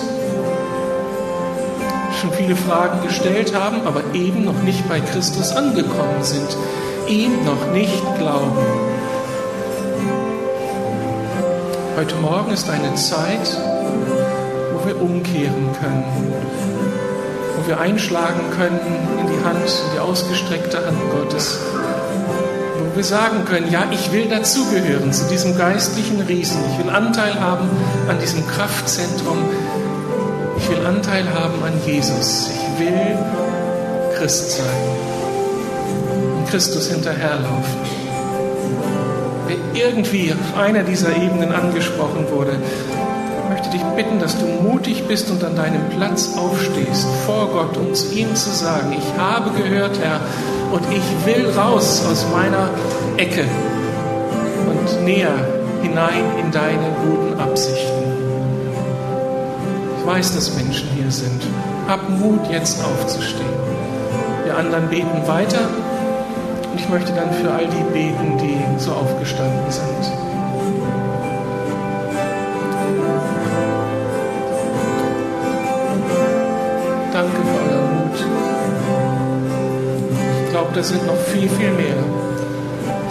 [2.21, 6.57] schon viele Fragen gestellt haben, aber eben noch nicht bei Christus angekommen sind,
[7.07, 8.57] ihm noch nicht glauben.
[11.97, 13.57] Heute Morgen ist eine Zeit,
[14.73, 16.05] wo wir umkehren können,
[17.57, 18.81] wo wir einschlagen können
[19.21, 21.59] in die Hand, in die ausgestreckte Hand Gottes
[22.89, 26.61] wo wir sagen können, ja, ich will dazugehören zu diesem geistlichen Riesen.
[26.73, 27.69] Ich will Anteil haben
[28.09, 29.39] an diesem Kraftzentrum.
[30.57, 32.51] Ich will Anteil haben an Jesus.
[32.51, 33.19] Ich will
[34.17, 34.67] Christ sein
[36.39, 37.79] und Christus hinterherlaufen.
[39.47, 42.59] Wer irgendwie auf einer dieser Ebenen angesprochen wurde,
[43.49, 47.95] möchte dich bitten, dass du mutig bist und an deinem Platz aufstehst vor Gott, um
[47.95, 50.21] zu ihm zu sagen, ich habe gehört, Herr,
[50.73, 52.71] und ich will raus aus meiner
[53.17, 53.45] Ecke
[54.69, 55.35] und näher
[55.83, 58.05] hinein in deine guten Absichten.
[59.99, 61.43] Ich weiß, dass Menschen hier sind.
[61.87, 63.47] Hab Mut, jetzt aufzustehen.
[64.45, 65.69] Wir anderen beten weiter
[66.71, 70.28] und ich möchte dann für all die beten, die so aufgestanden sind.
[80.79, 81.97] Da sind noch viel, viel mehr,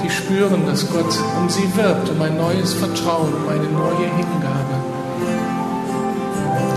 [0.02, 4.78] die spüren, dass Gott um sie wirbt, um ein neues Vertrauen, um eine neue Hingabe.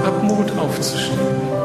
[0.05, 1.59] Hab Mut aufzustehen.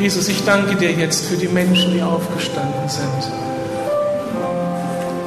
[0.00, 3.32] Jesus, ich danke dir jetzt für die Menschen, die aufgestanden sind.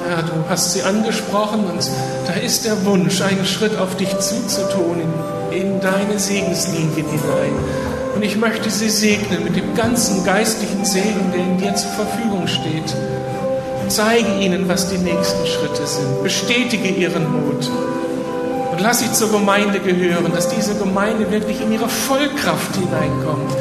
[0.09, 1.89] Ja, du hast sie angesprochen und
[2.26, 5.01] da ist der Wunsch, einen Schritt auf dich zuzutun,
[5.51, 7.53] in, in deine Segenslinien hinein.
[8.15, 12.47] Und ich möchte sie segnen mit dem ganzen geistlichen Segen, der in dir zur Verfügung
[12.47, 12.95] steht.
[13.89, 16.24] Zeige ihnen, was die nächsten Schritte sind.
[16.24, 17.69] Bestätige ihren Mut.
[18.72, 23.51] Und lass sie zur Gemeinde gehören, dass diese Gemeinde wirklich in ihre Vollkraft hineinkommt.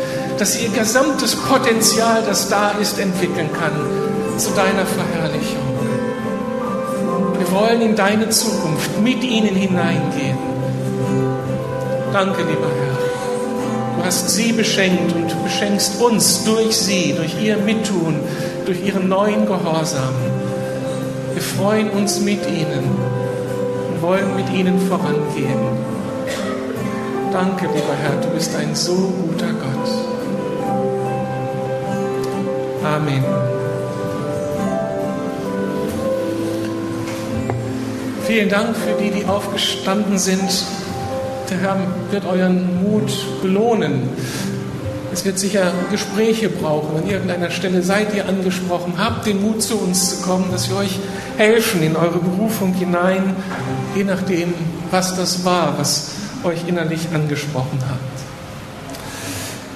[0.40, 5.68] Dass sie ihr gesamtes Potenzial, das da ist, entwickeln kann zu deiner Verherrlichung.
[7.36, 10.38] Wir wollen in deine Zukunft mit ihnen hineingehen.
[12.14, 13.98] Danke, lieber Herr.
[13.98, 18.18] Du hast sie beschenkt und beschenkst uns durch sie, durch ihr Mittun,
[18.64, 20.14] durch ihren neuen Gehorsam.
[21.34, 22.88] Wir freuen uns mit ihnen
[23.92, 25.60] und wollen mit ihnen vorangehen.
[27.30, 29.69] Danke, lieber Herr, du bist ein so guter Gott.
[32.82, 33.24] Amen.
[38.26, 40.64] Vielen Dank für die, die aufgestanden sind.
[41.50, 41.76] Der Herr
[42.10, 43.12] wird euren Mut
[43.42, 44.08] belohnen.
[45.12, 46.96] Es wird sicher Gespräche brauchen.
[46.96, 48.94] An irgendeiner Stelle seid ihr angesprochen.
[48.96, 50.98] Habt den Mut, zu uns zu kommen, dass wir euch
[51.36, 53.34] helfen in eure Berufung hinein,
[53.96, 54.54] je nachdem,
[54.90, 56.12] was das war, was
[56.44, 58.09] euch innerlich angesprochen hat.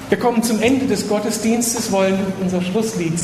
[0.08, 3.12] Wir kommen zum Ende des Gottesdienstes, wollen unser Schlusslied